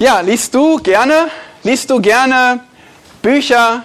Ja, 0.00 0.20
liest 0.20 0.54
du 0.54 0.76
gerne? 0.76 1.28
Liest 1.64 1.90
du 1.90 2.00
gerne 2.00 2.60
Bücher? 3.20 3.84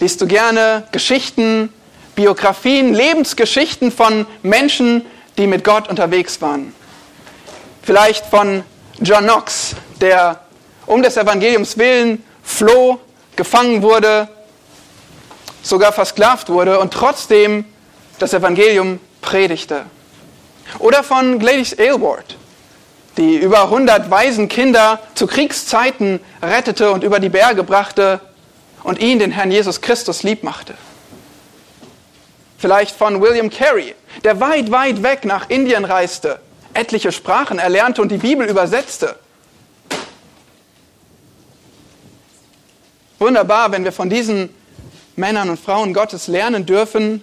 Liest 0.00 0.18
du 0.22 0.26
gerne 0.26 0.84
Geschichten, 0.92 1.70
Biografien, 2.16 2.94
Lebensgeschichten 2.94 3.92
von 3.92 4.26
Menschen, 4.42 5.04
die 5.36 5.46
mit 5.46 5.62
Gott 5.62 5.90
unterwegs 5.90 6.40
waren? 6.40 6.74
Vielleicht 7.82 8.24
von 8.24 8.64
John 9.02 9.24
Knox, 9.24 9.76
der 10.00 10.40
um 10.86 11.02
des 11.02 11.18
Evangeliums 11.18 11.76
willen 11.76 12.24
floh, 12.42 12.98
gefangen 13.36 13.82
wurde, 13.82 14.28
sogar 15.62 15.92
versklavt 15.92 16.48
wurde 16.48 16.80
und 16.80 16.94
trotzdem 16.94 17.66
das 18.18 18.32
Evangelium 18.32 19.00
predigte. 19.20 19.84
Oder 20.78 21.02
von 21.02 21.38
Gladys 21.38 21.78
Aylward, 21.78 22.36
die 23.16 23.36
über 23.36 23.64
100 23.64 24.10
waisen 24.10 24.48
Kinder 24.48 25.00
zu 25.14 25.26
Kriegszeiten 25.26 26.20
rettete 26.42 26.90
und 26.90 27.04
über 27.04 27.20
die 27.20 27.28
Berge 27.28 27.62
brachte 27.62 28.20
und 28.82 28.98
ihn, 28.98 29.18
den 29.18 29.30
Herrn 29.30 29.50
Jesus 29.50 29.80
Christus, 29.80 30.22
lieb 30.22 30.42
machte. 30.42 30.74
Vielleicht 32.58 32.96
von 32.96 33.20
William 33.20 33.50
Carey, 33.50 33.94
der 34.24 34.40
weit, 34.40 34.70
weit 34.70 35.02
weg 35.02 35.24
nach 35.24 35.50
Indien 35.50 35.84
reiste, 35.84 36.40
etliche 36.74 37.12
Sprachen 37.12 37.58
erlernte 37.58 38.00
und 38.00 38.10
die 38.10 38.18
Bibel 38.18 38.48
übersetzte. 38.48 39.16
Wunderbar, 43.18 43.70
wenn 43.72 43.84
wir 43.84 43.92
von 43.92 44.10
diesen 44.10 44.50
Männern 45.16 45.50
und 45.50 45.60
Frauen 45.60 45.94
Gottes 45.94 46.26
lernen 46.26 46.66
dürfen. 46.66 47.22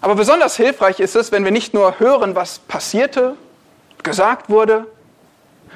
Aber 0.00 0.14
besonders 0.14 0.56
hilfreich 0.56 1.00
ist 1.00 1.16
es, 1.16 1.32
wenn 1.32 1.44
wir 1.44 1.50
nicht 1.50 1.74
nur 1.74 1.98
hören, 1.98 2.34
was 2.34 2.60
passierte, 2.60 3.36
gesagt 4.08 4.50
wurde, 4.50 4.86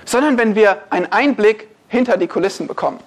sondern 0.04 0.38
wenn 0.38 0.54
wir 0.54 0.82
einen 0.90 1.06
Einblick 1.12 1.68
hinter 1.88 2.16
die 2.16 2.26
Kulissen 2.26 2.66
bekommen. 2.66 3.00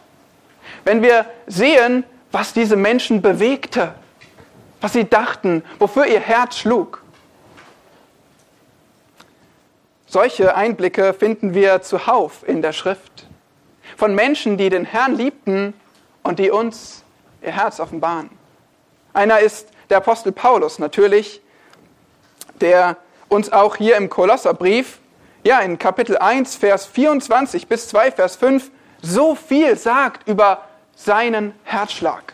Wenn 0.84 1.02
wir 1.02 1.26
sehen, 1.48 2.04
was 2.32 2.54
diese 2.54 2.76
Menschen 2.76 3.22
bewegte, 3.22 3.94
was 4.82 4.94
sie 4.94 5.06
dachten, 5.10 5.64
wofür 5.80 6.06
ihr 6.06 6.20
Herz 6.20 6.58
schlug. 6.58 7.02
Solche 10.06 10.56
Einblicke 10.56 11.14
finden 11.14 11.54
wir 11.54 11.82
zuhauf 11.82 12.48
in 12.48 12.62
der 12.62 12.72
Schrift. 12.72 13.26
Von 13.98 14.14
Menschen, 14.14 14.58
die 14.58 14.70
den 14.70 14.86
Herrn 14.86 15.16
liebten 15.16 15.74
und 16.24 16.40
die 16.40 16.52
uns 16.52 17.04
ihr 17.42 17.52
Herz 17.52 17.80
offenbaren. 17.80 18.30
Einer 19.14 19.40
ist 19.40 19.70
der 19.90 19.98
Apostel 19.98 20.32
Paulus 20.32 20.78
natürlich, 20.78 21.42
der 22.62 22.98
uns 23.28 23.52
auch 23.52 23.76
hier 23.76 23.98
im 23.98 24.10
Kolosserbrief, 24.10 25.00
ja 25.46 25.60
in 25.60 25.78
Kapitel 25.78 26.18
1, 26.18 26.56
Vers 26.56 26.88
24 26.88 27.68
bis 27.68 27.88
2, 27.88 28.12
Vers 28.12 28.36
5, 28.36 28.72
so 29.02 29.36
viel 29.36 29.78
sagt 29.78 30.28
über 30.28 30.64
seinen 30.96 31.54
Herzschlag. 31.64 32.34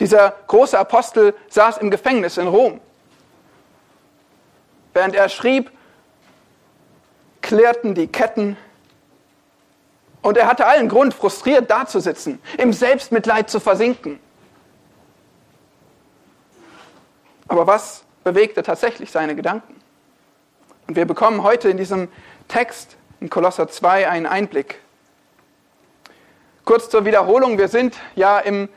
Dieser 0.00 0.34
große 0.48 0.78
Apostel 0.78 1.34
saß 1.48 1.78
im 1.78 1.90
Gefängnis 1.90 2.38
in 2.38 2.48
Rom. 2.48 2.80
Während 4.92 5.14
er 5.14 5.28
schrieb, 5.28 5.70
klärten 7.40 7.94
die 7.94 8.08
Ketten 8.08 8.56
und 10.22 10.36
er 10.36 10.48
hatte 10.48 10.66
allen 10.66 10.88
Grund, 10.88 11.14
frustriert 11.14 11.70
dazusitzen, 11.70 12.40
im 12.58 12.72
Selbstmitleid 12.72 13.48
zu 13.48 13.60
versinken. 13.60 14.18
Aber 17.46 17.66
was 17.66 18.04
bewegte 18.24 18.62
tatsächlich 18.62 19.10
seine 19.12 19.36
Gedanken? 19.36 19.77
Und 20.88 20.96
wir 20.96 21.04
bekommen 21.04 21.42
heute 21.42 21.68
in 21.68 21.76
diesem 21.76 22.08
Text 22.48 22.96
in 23.20 23.28
Kolosser 23.28 23.68
2 23.68 24.08
einen 24.08 24.24
Einblick. 24.24 24.80
Kurz 26.64 26.88
zur 26.88 27.04
Wiederholung, 27.04 27.58
wir 27.58 27.68
sind 27.68 27.94
ja 28.16 28.38
im 28.38 28.70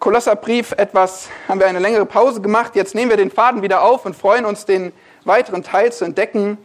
Kolosserbrief 0.00 0.72
etwas, 0.72 1.28
haben 1.46 1.60
wir 1.60 1.68
eine 1.68 1.78
längere 1.78 2.04
Pause 2.04 2.40
gemacht. 2.40 2.74
Jetzt 2.74 2.96
nehmen 2.96 3.10
wir 3.10 3.16
den 3.16 3.30
Faden 3.30 3.62
wieder 3.62 3.82
auf 3.82 4.04
und 4.04 4.16
freuen 4.16 4.44
uns, 4.44 4.64
den 4.64 4.92
weiteren 5.24 5.62
Teil 5.62 5.92
zu 5.92 6.04
entdecken. 6.04 6.58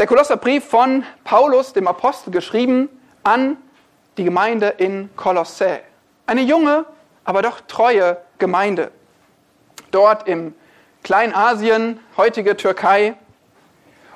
Der 0.00 0.08
Kolosserbrief 0.08 0.64
von 0.64 1.04
Paulus, 1.22 1.72
dem 1.72 1.86
Apostel, 1.86 2.32
geschrieben 2.32 2.88
an 3.22 3.56
die 4.16 4.24
Gemeinde 4.24 4.74
in 4.78 5.08
Kolossä. 5.14 5.78
Eine 6.26 6.42
junge, 6.42 6.84
aber 7.24 7.42
doch 7.42 7.60
treue 7.60 8.16
Gemeinde. 8.40 8.90
Dort 9.92 10.26
im 10.26 10.52
Kleinasien, 11.04 12.00
heutige 12.16 12.56
Türkei. 12.56 13.14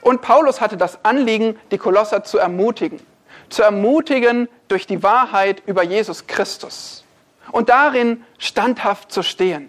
Und 0.06 0.22
Paulus 0.22 0.60
hatte 0.60 0.76
das 0.76 1.04
Anliegen, 1.04 1.58
die 1.72 1.78
Kolosser 1.78 2.22
zu 2.22 2.38
ermutigen. 2.38 3.00
Zu 3.48 3.64
ermutigen 3.64 4.48
durch 4.68 4.86
die 4.86 5.02
Wahrheit 5.02 5.64
über 5.66 5.82
Jesus 5.82 6.28
Christus. 6.28 7.02
Und 7.50 7.70
darin 7.70 8.24
standhaft 8.38 9.10
zu 9.10 9.24
stehen. 9.24 9.68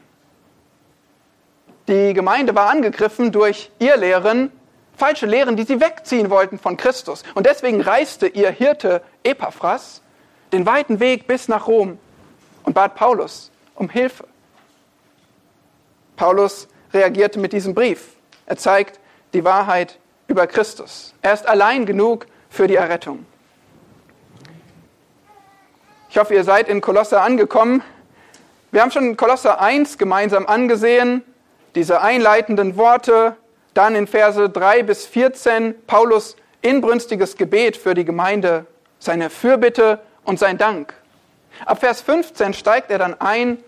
Die 1.88 2.14
Gemeinde 2.14 2.54
war 2.54 2.70
angegriffen 2.70 3.32
durch 3.32 3.72
ihr 3.80 3.98
Lehren, 3.98 4.52
falsche 4.96 5.26
Lehren, 5.26 5.56
die 5.56 5.64
sie 5.64 5.82
wegziehen 5.82 6.30
wollten 6.30 6.60
von 6.60 6.78
Christus. 6.78 7.24
Und 7.34 7.48
deswegen 7.48 7.82
reiste 7.82 8.28
ihr 8.28 8.52
Hirte 8.52 9.02
Epaphras 9.24 10.04
den 10.54 10.68
weiten 10.68 11.00
Weg 11.00 11.26
bis 11.26 11.48
nach 11.48 11.66
Rom 11.66 11.98
und 12.62 12.74
bat 12.74 12.94
Paulus 12.94 13.50
um 13.74 13.90
Hilfe. 13.90 14.28
Paulus 16.16 16.68
reagierte 16.94 17.40
mit 17.40 17.54
diesem 17.54 17.74
Brief. 17.74 18.10
Er 18.46 18.58
zeigt 18.58 19.00
die 19.34 19.44
Wahrheit 19.44 19.98
über 20.28 20.48
Christus. 20.48 21.14
Er 21.22 21.34
ist 21.34 21.48
allein 21.48 21.86
genug 21.86 22.28
für 22.50 22.68
die 22.68 22.76
Errettung. 22.76 23.26
Ich 26.10 26.18
hoffe, 26.18 26.34
ihr 26.34 26.44
seid 26.44 26.70
in 26.70 26.82
Kolosser 26.82 27.22
angekommen. 27.22 27.84
Wir 28.72 28.82
haben 28.82 28.92
schon 28.92 29.18
Kolosser 29.18 29.62
1 29.62 29.98
gemeinsam 29.98 30.46
angesehen, 30.46 31.24
diese 31.76 32.02
einleitenden 32.02 32.76
Worte, 32.78 33.36
dann 33.74 33.96
in 33.96 34.08
Verse 34.08 34.50
3 34.50 34.84
bis 34.84 35.06
14 35.06 35.76
Paulus 35.86 36.36
inbrünstiges 36.62 37.38
Gebet 37.38 37.78
für 37.78 37.94
die 37.94 38.06
Gemeinde, 38.06 38.66
seine 39.00 39.30
Fürbitte 39.30 40.00
und 40.24 40.40
sein 40.40 40.58
Dank. 40.58 40.94
Ab 41.66 41.80
Vers 41.80 42.02
15 42.02 42.54
steigt 42.54 42.92
er 42.92 42.98
dann 42.98 43.20
ein 43.22 43.60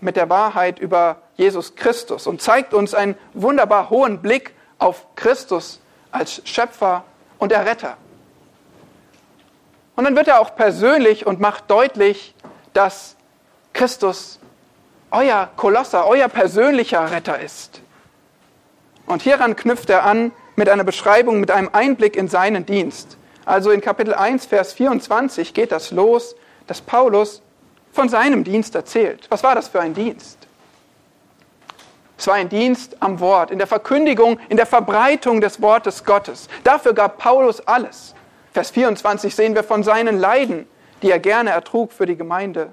mit 0.00 0.16
der 0.16 0.28
Wahrheit 0.30 0.78
über 0.78 1.16
Jesus 1.36 1.76
Christus 1.76 2.26
und 2.26 2.42
zeigt 2.42 2.74
uns 2.74 2.94
einen 2.94 3.16
wunderbar 3.32 3.90
hohen 3.90 4.20
Blick 4.20 4.54
auf 4.78 5.06
Christus 5.16 5.80
als 6.14 6.40
Schöpfer 6.44 7.04
und 7.38 7.52
Erretter. 7.52 7.96
Und 9.96 10.04
dann 10.04 10.16
wird 10.16 10.28
er 10.28 10.40
auch 10.40 10.54
persönlich 10.56 11.26
und 11.26 11.40
macht 11.40 11.70
deutlich, 11.70 12.34
dass 12.72 13.16
Christus 13.72 14.38
euer 15.10 15.50
Kolosser, 15.56 16.06
euer 16.06 16.28
persönlicher 16.28 17.10
Retter 17.10 17.38
ist. 17.38 17.80
Und 19.06 19.22
hieran 19.22 19.54
knüpft 19.56 19.90
er 19.90 20.04
an 20.04 20.32
mit 20.56 20.68
einer 20.68 20.84
Beschreibung, 20.84 21.40
mit 21.40 21.50
einem 21.50 21.70
Einblick 21.72 22.16
in 22.16 22.28
seinen 22.28 22.64
Dienst. 22.64 23.16
Also 23.44 23.70
in 23.70 23.80
Kapitel 23.80 24.14
1, 24.14 24.46
Vers 24.46 24.72
24 24.72 25.52
geht 25.52 25.72
das 25.72 25.90
los, 25.90 26.34
dass 26.66 26.80
Paulus 26.80 27.42
von 27.92 28.08
seinem 28.08 28.44
Dienst 28.44 28.74
erzählt. 28.74 29.26
Was 29.30 29.42
war 29.42 29.54
das 29.54 29.68
für 29.68 29.80
ein 29.80 29.94
Dienst? 29.94 30.43
Es 32.24 32.28
war 32.28 32.36
ein 32.36 32.48
Dienst 32.48 32.96
am 33.00 33.20
Wort, 33.20 33.50
in 33.50 33.58
der 33.58 33.66
Verkündigung, 33.66 34.40
in 34.48 34.56
der 34.56 34.64
Verbreitung 34.64 35.42
des 35.42 35.60
Wortes 35.60 36.04
Gottes. 36.04 36.48
Dafür 36.62 36.94
gab 36.94 37.18
Paulus 37.18 37.60
alles. 37.66 38.14
Vers 38.54 38.70
24 38.70 39.34
sehen 39.34 39.54
wir 39.54 39.62
von 39.62 39.82
seinen 39.82 40.18
Leiden, 40.18 40.66
die 41.02 41.10
er 41.10 41.18
gerne 41.18 41.50
ertrug 41.50 41.92
für 41.92 42.06
die 42.06 42.16
Gemeinde. 42.16 42.72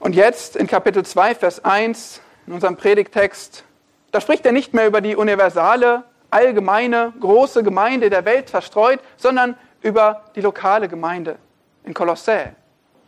Und 0.00 0.14
jetzt 0.14 0.54
in 0.54 0.66
Kapitel 0.66 1.02
2, 1.02 1.34
Vers 1.34 1.64
1 1.64 2.20
in 2.46 2.52
unserem 2.52 2.76
Predigtext, 2.76 3.64
da 4.12 4.20
spricht 4.20 4.44
er 4.44 4.52
nicht 4.52 4.74
mehr 4.74 4.86
über 4.86 5.00
die 5.00 5.16
universale, 5.16 6.04
allgemeine, 6.28 7.14
große 7.20 7.62
Gemeinde 7.62 8.10
der 8.10 8.26
Welt 8.26 8.50
verstreut, 8.50 9.00
sondern 9.16 9.56
über 9.80 10.24
die 10.36 10.42
lokale 10.42 10.88
Gemeinde 10.88 11.36
in 11.84 11.94
Kolossä 11.94 12.52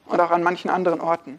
und 0.06 0.18
auch 0.20 0.30
an 0.30 0.42
manchen 0.42 0.70
anderen 0.70 1.02
Orten. 1.02 1.38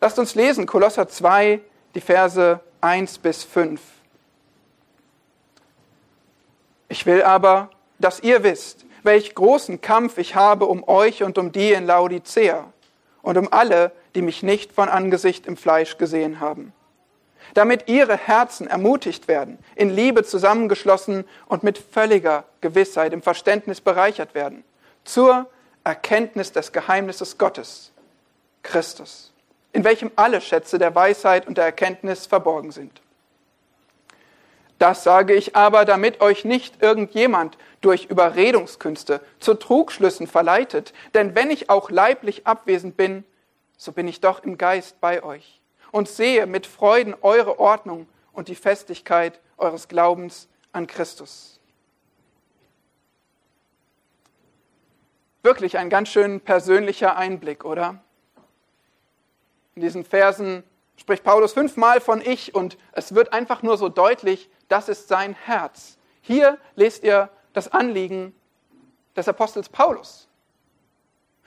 Lasst 0.00 0.18
uns 0.18 0.34
lesen, 0.34 0.64
Kolosser 0.66 1.08
2, 1.08 1.60
die 1.94 2.00
Verse 2.00 2.60
1 2.80 3.18
bis 3.18 3.44
5. 3.44 3.80
Ich 6.88 7.04
will 7.04 7.22
aber, 7.22 7.70
dass 7.98 8.20
ihr 8.20 8.42
wisst, 8.42 8.86
welch 9.02 9.34
großen 9.34 9.80
Kampf 9.80 10.16
ich 10.16 10.34
habe 10.34 10.66
um 10.66 10.86
euch 10.88 11.22
und 11.22 11.36
um 11.36 11.52
die 11.52 11.72
in 11.72 11.86
Laodicea 11.86 12.72
und 13.22 13.36
um 13.36 13.52
alle, 13.52 13.92
die 14.14 14.22
mich 14.22 14.42
nicht 14.42 14.72
von 14.72 14.88
Angesicht 14.88 15.46
im 15.46 15.56
Fleisch 15.56 15.98
gesehen 15.98 16.40
haben, 16.40 16.72
damit 17.52 17.88
ihre 17.88 18.16
Herzen 18.16 18.66
ermutigt 18.66 19.28
werden, 19.28 19.58
in 19.74 19.90
Liebe 19.90 20.24
zusammengeschlossen 20.24 21.24
und 21.46 21.62
mit 21.62 21.76
völliger 21.76 22.44
Gewissheit 22.62 23.12
im 23.12 23.22
Verständnis 23.22 23.82
bereichert 23.82 24.34
werden, 24.34 24.64
zur 25.04 25.48
Erkenntnis 25.84 26.52
des 26.52 26.72
Geheimnisses 26.72 27.36
Gottes, 27.36 27.92
Christus, 28.62 29.32
in 29.72 29.84
welchem 29.84 30.10
alle 30.16 30.40
Schätze 30.40 30.78
der 30.78 30.94
Weisheit 30.94 31.46
und 31.46 31.58
der 31.58 31.64
Erkenntnis 31.64 32.26
verborgen 32.26 32.72
sind. 32.72 33.00
Das 34.78 35.04
sage 35.04 35.34
ich 35.34 35.56
aber, 35.56 35.84
damit 35.84 36.22
euch 36.22 36.46
nicht 36.46 36.82
irgendjemand 36.82 37.58
durch 37.82 38.06
Überredungskünste 38.06 39.20
zu 39.38 39.54
Trugschlüssen 39.54 40.26
verleitet. 40.26 40.94
Denn 41.12 41.34
wenn 41.34 41.50
ich 41.50 41.68
auch 41.68 41.90
leiblich 41.90 42.46
abwesend 42.46 42.96
bin, 42.96 43.24
so 43.76 43.92
bin 43.92 44.08
ich 44.08 44.20
doch 44.20 44.42
im 44.42 44.56
Geist 44.56 44.98
bei 45.00 45.22
euch 45.22 45.60
und 45.92 46.08
sehe 46.08 46.46
mit 46.46 46.66
Freuden 46.66 47.14
eure 47.20 47.58
Ordnung 47.58 48.06
und 48.32 48.48
die 48.48 48.54
Festigkeit 48.54 49.38
eures 49.58 49.88
Glaubens 49.88 50.48
an 50.72 50.86
Christus. 50.86 51.60
Wirklich 55.42 55.78
ein 55.78 55.90
ganz 55.90 56.08
schön 56.08 56.40
persönlicher 56.40 57.16
Einblick, 57.16 57.64
oder? 57.64 58.02
In 59.80 59.86
diesen 59.86 60.04
Versen 60.04 60.62
spricht 60.98 61.24
Paulus 61.24 61.54
fünfmal 61.54 62.02
von 62.02 62.20
ich 62.20 62.54
und 62.54 62.76
es 62.92 63.14
wird 63.14 63.32
einfach 63.32 63.62
nur 63.62 63.78
so 63.78 63.88
deutlich, 63.88 64.50
das 64.68 64.90
ist 64.90 65.08
sein 65.08 65.32
Herz. 65.32 65.96
Hier 66.20 66.58
lest 66.76 67.02
ihr 67.02 67.30
das 67.54 67.72
Anliegen 67.72 68.34
des 69.16 69.26
Apostels 69.26 69.70
Paulus. 69.70 70.28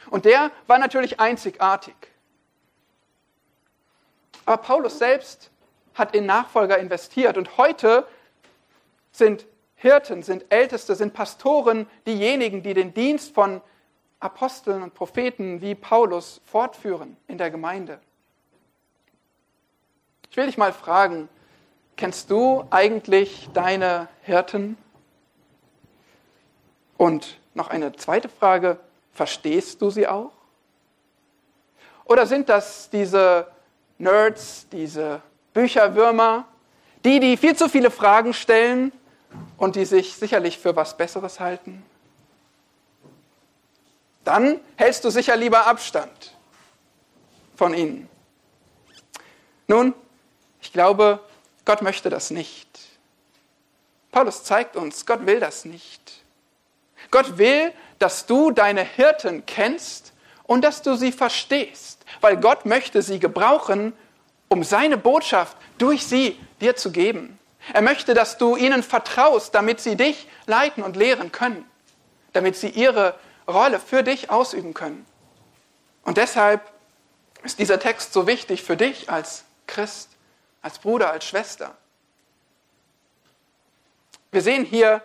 Und 0.09 0.25
der 0.25 0.49
war 0.65 0.79
natürlich 0.79 1.19
einzigartig. 1.19 1.93
Aber 4.45 4.57
Paulus 4.57 4.97
selbst 4.97 5.51
hat 5.93 6.15
in 6.15 6.25
Nachfolger 6.25 6.79
investiert 6.79 7.37
und 7.37 7.57
heute 7.57 8.07
sind 9.11 9.45
Hirten, 9.75 10.23
sind 10.23 10.51
Älteste, 10.51 10.95
sind 10.95 11.13
Pastoren 11.13 11.85
diejenigen, 12.07 12.63
die 12.63 12.73
den 12.73 12.95
Dienst 12.95 13.35
von 13.35 13.61
Aposteln 14.19 14.81
und 14.81 14.95
Propheten 14.95 15.61
wie 15.61 15.75
Paulus 15.75 16.41
fortführen 16.45 17.15
in 17.27 17.37
der 17.37 17.51
Gemeinde. 17.51 17.99
Ich 20.33 20.37
will 20.37 20.47
dich 20.47 20.57
mal 20.57 20.73
fragen, 20.73 21.29
kennst 21.95 22.31
du 22.31 22.65
eigentlich 22.71 23.49
deine 23.53 24.07
Hirten? 24.23 24.79
Und 26.97 27.37
noch 27.53 27.69
eine 27.69 27.93
zweite 27.93 28.29
Frage, 28.29 28.79
verstehst 29.13 29.79
du 29.79 29.91
sie 29.91 30.07
auch? 30.07 30.31
Oder 32.05 32.25
sind 32.25 32.49
das 32.49 32.89
diese 32.89 33.45
Nerds, 33.99 34.67
diese 34.71 35.21
Bücherwürmer, 35.53 36.47
die, 37.05 37.19
die 37.19 37.37
viel 37.37 37.55
zu 37.55 37.69
viele 37.69 37.91
Fragen 37.91 38.33
stellen 38.33 38.91
und 39.57 39.75
die 39.75 39.85
sich 39.85 40.15
sicherlich 40.15 40.57
für 40.57 40.75
was 40.75 40.97
Besseres 40.97 41.39
halten? 41.39 41.85
Dann 44.23 44.59
hältst 44.77 45.05
du 45.05 45.11
sicher 45.11 45.35
lieber 45.35 45.67
Abstand 45.67 46.35
von 47.55 47.75
ihnen. 47.75 48.09
Nun, 49.67 49.93
ich 50.63 50.71
glaube, 50.71 51.19
Gott 51.65 51.81
möchte 51.81 52.09
das 52.09 52.31
nicht. 52.31 52.79
Paulus 54.11 54.45
zeigt 54.45 54.77
uns, 54.77 55.05
Gott 55.05 55.25
will 55.25 55.41
das 55.41 55.65
nicht. 55.65 56.23
Gott 57.11 57.37
will, 57.37 57.73
dass 57.99 58.25
du 58.25 58.49
deine 58.49 58.81
Hirten 58.81 59.45
kennst 59.45 60.13
und 60.43 60.63
dass 60.63 60.81
du 60.81 60.95
sie 60.95 61.11
verstehst, 61.11 62.05
weil 62.21 62.37
Gott 62.37 62.65
möchte 62.65 63.01
sie 63.01 63.19
gebrauchen, 63.19 63.91
um 64.47 64.63
seine 64.63 64.97
Botschaft 64.97 65.57
durch 65.77 66.05
sie 66.05 66.39
dir 66.61 66.77
zu 66.77 66.91
geben. 66.91 67.37
Er 67.73 67.81
möchte, 67.81 68.13
dass 68.13 68.37
du 68.37 68.55
ihnen 68.55 68.83
vertraust, 68.83 69.53
damit 69.53 69.81
sie 69.81 69.97
dich 69.97 70.27
leiten 70.45 70.81
und 70.81 70.95
lehren 70.95 71.33
können, 71.33 71.69
damit 72.31 72.55
sie 72.55 72.69
ihre 72.69 73.15
Rolle 73.49 73.81
für 73.81 74.01
dich 74.01 74.29
ausüben 74.29 74.73
können. 74.73 75.05
Und 76.03 76.15
deshalb 76.17 76.61
ist 77.43 77.59
dieser 77.59 77.79
Text 77.79 78.13
so 78.13 78.27
wichtig 78.27 78.63
für 78.63 78.77
dich 78.77 79.09
als 79.09 79.43
Christ, 79.67 80.12
als 80.63 80.79
Bruder, 80.79 81.11
als 81.11 81.25
Schwester. 81.25 81.77
Wir 84.31 84.41
sehen 84.41 84.65
hier 84.65 85.03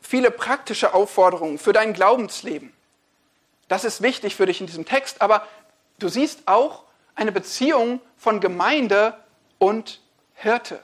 viele 0.00 0.30
praktische 0.30 0.94
Aufforderungen 0.94 1.58
für 1.58 1.74
dein 1.74 1.92
Glaubensleben. 1.92 2.72
Das 3.68 3.84
ist 3.84 4.00
wichtig 4.00 4.36
für 4.36 4.46
dich 4.46 4.60
in 4.60 4.66
diesem 4.66 4.86
Text, 4.86 5.20
aber 5.20 5.46
du 5.98 6.08
siehst 6.08 6.46
auch 6.46 6.84
eine 7.14 7.32
Beziehung 7.32 8.00
von 8.16 8.40
Gemeinde 8.40 9.18
und 9.58 10.00
Hirte. 10.34 10.80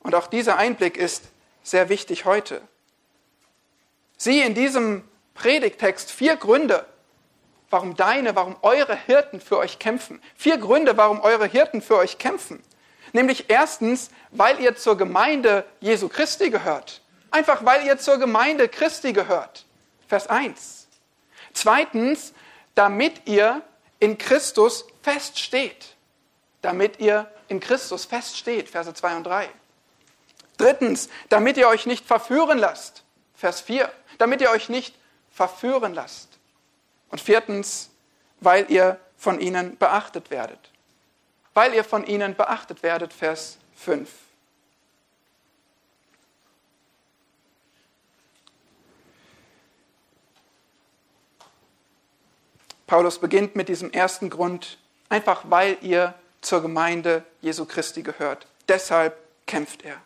Und 0.00 0.14
auch 0.14 0.26
dieser 0.26 0.56
Einblick 0.56 0.96
ist 0.96 1.24
sehr 1.62 1.88
wichtig 1.88 2.24
heute. 2.24 2.60
Sieh 4.16 4.42
in 4.42 4.54
diesem 4.54 5.08
Predigtext 5.34 6.10
vier 6.10 6.36
Gründe, 6.36 6.86
warum 7.74 7.96
deine, 7.96 8.36
warum 8.36 8.54
eure 8.62 8.94
Hirten 8.94 9.40
für 9.40 9.58
euch 9.58 9.80
kämpfen. 9.80 10.22
Vier 10.36 10.58
Gründe, 10.58 10.96
warum 10.96 11.20
eure 11.20 11.46
Hirten 11.46 11.82
für 11.82 11.96
euch 11.96 12.18
kämpfen. 12.18 12.62
Nämlich 13.12 13.46
erstens, 13.50 14.10
weil 14.30 14.60
ihr 14.60 14.76
zur 14.76 14.96
Gemeinde 14.96 15.64
Jesu 15.80 16.08
Christi 16.08 16.50
gehört. 16.50 17.02
Einfach 17.32 17.64
weil 17.64 17.84
ihr 17.84 17.98
zur 17.98 18.18
Gemeinde 18.18 18.68
Christi 18.68 19.12
gehört. 19.12 19.66
Vers 20.06 20.28
1. 20.28 20.86
Zweitens, 21.52 22.32
damit 22.76 23.22
ihr 23.24 23.60
in 23.98 24.18
Christus 24.18 24.86
feststeht. 25.02 25.96
Damit 26.62 27.00
ihr 27.00 27.28
in 27.48 27.58
Christus 27.58 28.04
feststeht. 28.04 28.68
Verse 28.68 28.94
2 28.94 29.16
und 29.16 29.24
3. 29.24 29.48
Drittens, 30.58 31.08
damit 31.28 31.56
ihr 31.56 31.66
euch 31.66 31.86
nicht 31.86 32.06
verführen 32.06 32.58
lasst. 32.58 33.02
Vers 33.34 33.60
4. 33.62 33.90
Damit 34.18 34.40
ihr 34.42 34.50
euch 34.50 34.68
nicht 34.68 34.94
verführen 35.32 35.92
lasst. 35.92 36.33
Und 37.14 37.20
viertens, 37.20 37.90
weil 38.40 38.68
ihr 38.72 38.98
von 39.16 39.38
ihnen 39.38 39.78
beachtet 39.78 40.32
werdet. 40.32 40.58
Weil 41.52 41.72
ihr 41.72 41.84
von 41.84 42.04
ihnen 42.04 42.34
beachtet 42.34 42.82
werdet, 42.82 43.12
Vers 43.12 43.58
5. 43.76 44.10
Paulus 52.88 53.20
beginnt 53.20 53.54
mit 53.54 53.68
diesem 53.68 53.92
ersten 53.92 54.28
Grund, 54.28 54.78
einfach 55.08 55.44
weil 55.48 55.78
ihr 55.82 56.14
zur 56.40 56.62
Gemeinde 56.62 57.24
Jesu 57.40 57.64
Christi 57.64 58.02
gehört. 58.02 58.48
Deshalb 58.66 59.16
kämpft 59.46 59.84
er. 59.84 60.02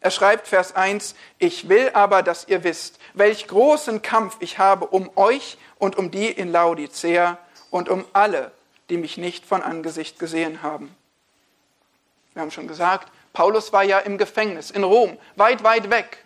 Er 0.00 0.10
schreibt 0.10 0.46
Vers 0.46 0.76
1, 0.76 1.14
ich 1.38 1.68
will 1.68 1.90
aber, 1.92 2.22
dass 2.22 2.46
ihr 2.46 2.62
wisst, 2.62 2.98
welch 3.14 3.48
großen 3.48 4.00
Kampf 4.00 4.36
ich 4.40 4.58
habe 4.58 4.86
um 4.86 5.10
euch 5.16 5.58
und 5.78 5.96
um 5.96 6.10
die 6.10 6.28
in 6.28 6.52
Laodicea 6.52 7.38
und 7.70 7.88
um 7.88 8.04
alle, 8.12 8.52
die 8.90 8.96
mich 8.96 9.16
nicht 9.16 9.44
von 9.44 9.62
Angesicht 9.62 10.18
gesehen 10.18 10.62
haben. 10.62 10.94
Wir 12.32 12.42
haben 12.42 12.50
schon 12.52 12.68
gesagt, 12.68 13.10
Paulus 13.32 13.72
war 13.72 13.82
ja 13.82 13.98
im 13.98 14.18
Gefängnis 14.18 14.70
in 14.70 14.84
Rom, 14.84 15.18
weit, 15.36 15.64
weit 15.64 15.90
weg. 15.90 16.24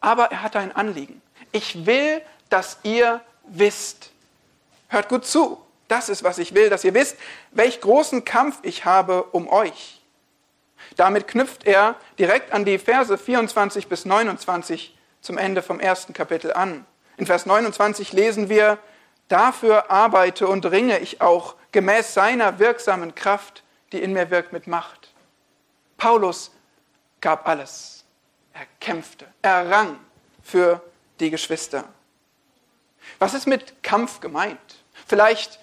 Aber 0.00 0.30
er 0.30 0.42
hatte 0.42 0.58
ein 0.58 0.74
Anliegen. 0.74 1.20
Ich 1.50 1.86
will, 1.86 2.22
dass 2.48 2.78
ihr 2.84 3.20
wisst. 3.44 4.10
Hört 4.88 5.08
gut 5.08 5.26
zu. 5.26 5.60
Das 5.88 6.08
ist, 6.08 6.22
was 6.22 6.38
ich 6.38 6.54
will, 6.54 6.70
dass 6.70 6.84
ihr 6.84 6.94
wisst, 6.94 7.16
welch 7.50 7.80
großen 7.80 8.24
Kampf 8.24 8.58
ich 8.62 8.84
habe 8.84 9.24
um 9.24 9.48
euch 9.48 10.01
damit 10.96 11.28
knüpft 11.28 11.66
er 11.66 11.96
direkt 12.18 12.52
an 12.52 12.64
die 12.64 12.78
Verse 12.78 13.16
24 13.16 13.88
bis 13.88 14.04
29 14.04 14.96
zum 15.20 15.38
Ende 15.38 15.62
vom 15.62 15.80
ersten 15.80 16.12
Kapitel 16.12 16.52
an. 16.52 16.86
In 17.16 17.26
Vers 17.26 17.46
29 17.46 18.12
lesen 18.12 18.48
wir, 18.48 18.78
Dafür 19.28 19.90
arbeite 19.90 20.46
und 20.46 20.66
ringe 20.66 20.98
ich 20.98 21.22
auch 21.22 21.54
gemäß 21.70 22.12
seiner 22.12 22.58
wirksamen 22.58 23.14
Kraft, 23.14 23.62
die 23.92 24.02
in 24.02 24.12
mir 24.12 24.30
wirkt 24.30 24.52
mit 24.52 24.66
Macht. 24.66 25.14
Paulus 25.96 26.50
gab 27.20 27.48
alles. 27.48 28.04
Er 28.52 28.66
kämpfte, 28.80 29.26
er 29.40 29.70
rang 29.70 29.98
für 30.42 30.82
die 31.18 31.30
Geschwister. 31.30 31.84
Was 33.18 33.32
ist 33.32 33.46
mit 33.46 33.82
Kampf 33.82 34.20
gemeint? 34.20 34.58
Vielleicht 35.06 35.58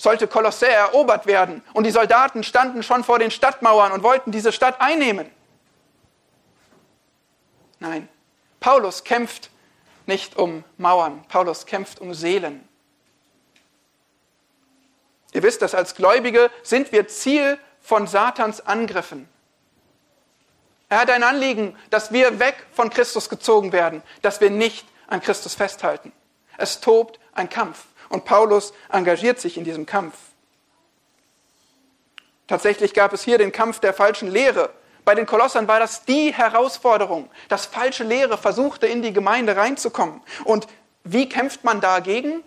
sollte 0.00 0.26
Kolossä 0.26 0.66
erobert 0.66 1.26
werden 1.26 1.62
und 1.74 1.84
die 1.84 1.90
Soldaten 1.90 2.42
standen 2.42 2.82
schon 2.82 3.04
vor 3.04 3.18
den 3.18 3.30
Stadtmauern 3.30 3.92
und 3.92 4.02
wollten 4.02 4.32
diese 4.32 4.50
Stadt 4.50 4.80
einnehmen. 4.80 5.30
Nein, 7.80 8.08
Paulus 8.60 9.04
kämpft 9.04 9.50
nicht 10.06 10.36
um 10.36 10.64
Mauern, 10.78 11.22
Paulus 11.28 11.66
kämpft 11.66 12.00
um 12.00 12.14
Seelen. 12.14 12.66
Ihr 15.32 15.42
wisst, 15.42 15.60
dass 15.60 15.74
als 15.74 15.94
Gläubige 15.94 16.50
sind 16.62 16.92
wir 16.92 17.06
Ziel 17.06 17.58
von 17.82 18.06
Satans 18.06 18.66
Angriffen. 18.66 19.28
Er 20.88 21.00
hat 21.00 21.10
ein 21.10 21.22
Anliegen, 21.22 21.76
dass 21.90 22.10
wir 22.10 22.40
weg 22.40 22.66
von 22.72 22.88
Christus 22.88 23.28
gezogen 23.28 23.72
werden, 23.72 24.02
dass 24.22 24.40
wir 24.40 24.50
nicht 24.50 24.86
an 25.08 25.20
Christus 25.20 25.54
festhalten. 25.54 26.12
Es 26.56 26.80
tobt 26.80 27.20
ein 27.34 27.50
Kampf. 27.50 27.84
Und 28.10 28.26
Paulus 28.26 28.74
engagiert 28.90 29.40
sich 29.40 29.56
in 29.56 29.64
diesem 29.64 29.86
Kampf. 29.86 30.14
Tatsächlich 32.46 32.92
gab 32.92 33.12
es 33.12 33.22
hier 33.22 33.38
den 33.38 33.52
Kampf 33.52 33.78
der 33.78 33.94
falschen 33.94 34.28
Lehre. 34.28 34.70
Bei 35.04 35.14
den 35.14 35.24
Kolossern 35.24 35.68
war 35.68 35.78
das 35.78 36.04
die 36.04 36.34
Herausforderung, 36.34 37.30
dass 37.48 37.66
falsche 37.66 38.04
Lehre 38.04 38.36
versuchte, 38.36 38.86
in 38.86 39.00
die 39.00 39.12
Gemeinde 39.12 39.56
reinzukommen. 39.56 40.20
Und 40.44 40.66
wie 41.04 41.28
kämpft 41.28 41.64
man 41.64 41.80
dagegen? 41.80 42.42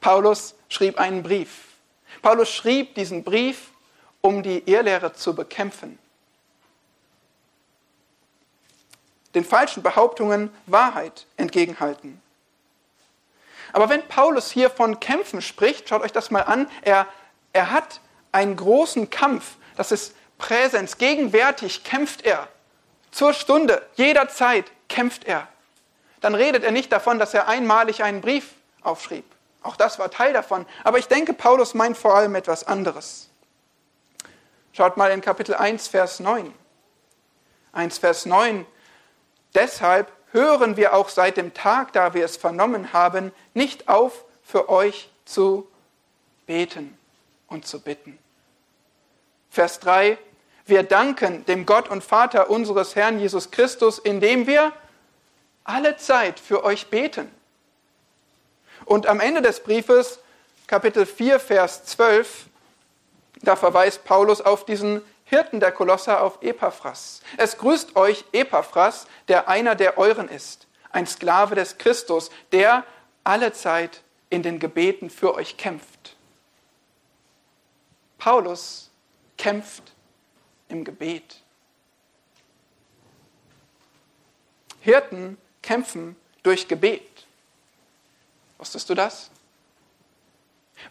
Paulus 0.00 0.54
schrieb 0.68 0.98
einen 0.98 1.22
Brief. 1.22 1.68
Paulus 2.20 2.50
schrieb 2.50 2.94
diesen 2.94 3.24
Brief, 3.24 3.70
um 4.20 4.42
die 4.42 4.70
Irrlehre 4.70 5.14
zu 5.14 5.34
bekämpfen. 5.34 5.98
Den 9.34 9.44
falschen 9.44 9.82
Behauptungen 9.82 10.50
Wahrheit 10.66 11.26
entgegenhalten. 11.38 12.20
Aber 13.74 13.88
wenn 13.88 14.06
Paulus 14.06 14.52
hier 14.52 14.70
von 14.70 15.00
Kämpfen 15.00 15.42
spricht, 15.42 15.88
schaut 15.88 16.02
euch 16.02 16.12
das 16.12 16.30
mal 16.30 16.42
an, 16.42 16.70
er, 16.82 17.08
er 17.52 17.72
hat 17.72 18.00
einen 18.30 18.54
großen 18.54 19.10
Kampf, 19.10 19.56
das 19.76 19.90
ist 19.90 20.14
Präsenz, 20.38 20.96
gegenwärtig 20.96 21.82
kämpft 21.82 22.24
er. 22.24 22.46
Zur 23.10 23.32
Stunde, 23.32 23.84
jederzeit 23.96 24.70
kämpft 24.88 25.24
er. 25.24 25.48
Dann 26.20 26.36
redet 26.36 26.62
er 26.62 26.70
nicht 26.70 26.92
davon, 26.92 27.18
dass 27.18 27.34
er 27.34 27.48
einmalig 27.48 28.04
einen 28.04 28.20
Brief 28.20 28.50
aufschrieb. 28.82 29.24
Auch 29.60 29.74
das 29.74 29.98
war 29.98 30.08
Teil 30.08 30.32
davon. 30.32 30.66
Aber 30.84 30.98
ich 30.98 31.08
denke, 31.08 31.32
Paulus 31.32 31.74
meint 31.74 31.98
vor 31.98 32.14
allem 32.14 32.36
etwas 32.36 32.62
anderes. 32.62 33.28
Schaut 34.72 34.96
mal 34.96 35.10
in 35.10 35.20
Kapitel 35.20 35.56
1, 35.56 35.88
Vers 35.88 36.20
9. 36.20 36.54
1, 37.72 37.98
Vers 37.98 38.24
9. 38.24 38.66
Deshalb 39.52 40.12
hören 40.34 40.76
wir 40.76 40.92
auch 40.94 41.08
seit 41.08 41.38
dem 41.38 41.54
Tag, 41.54 41.92
da 41.94 42.12
wir 42.12 42.24
es 42.24 42.36
vernommen 42.36 42.92
haben, 42.92 43.32
nicht 43.54 43.88
auf, 43.88 44.24
für 44.42 44.68
euch 44.68 45.08
zu 45.24 45.66
beten 46.46 46.98
und 47.46 47.66
zu 47.66 47.80
bitten. 47.80 48.18
Vers 49.48 49.80
3. 49.80 50.18
Wir 50.66 50.82
danken 50.82 51.46
dem 51.46 51.64
Gott 51.64 51.88
und 51.88 52.02
Vater 52.02 52.50
unseres 52.50 52.96
Herrn 52.96 53.18
Jesus 53.18 53.50
Christus, 53.50 53.98
indem 53.98 54.46
wir 54.46 54.72
alle 55.62 55.96
Zeit 55.96 56.40
für 56.40 56.64
euch 56.64 56.88
beten. 56.88 57.30
Und 58.84 59.06
am 59.06 59.20
Ende 59.20 59.40
des 59.40 59.60
Briefes, 59.60 60.18
Kapitel 60.66 61.06
4, 61.06 61.38
Vers 61.38 61.84
12, 61.84 62.46
da 63.42 63.56
verweist 63.56 64.04
Paulus 64.04 64.40
auf 64.40 64.66
diesen 64.66 65.00
Hirten 65.34 65.58
der 65.58 65.72
Kolosser 65.72 66.22
auf 66.22 66.40
Epaphras. 66.42 67.20
Es 67.38 67.58
grüßt 67.58 67.96
euch 67.96 68.24
Epaphras, 68.30 69.08
der 69.26 69.48
einer 69.48 69.74
der 69.74 69.98
euren 69.98 70.28
ist, 70.28 70.68
ein 70.92 71.08
Sklave 71.08 71.56
des 71.56 71.76
Christus, 71.76 72.30
der 72.52 72.84
alle 73.24 73.52
Zeit 73.52 74.02
in 74.30 74.44
den 74.44 74.60
Gebeten 74.60 75.10
für 75.10 75.34
euch 75.34 75.56
kämpft. 75.56 76.14
Paulus 78.16 78.90
kämpft 79.36 79.82
im 80.68 80.84
Gebet. 80.84 81.40
Hirten 84.82 85.36
kämpfen 85.62 86.14
durch 86.44 86.68
Gebet. 86.68 87.26
Wusstest 88.58 88.88
du 88.88 88.94
das? 88.94 89.30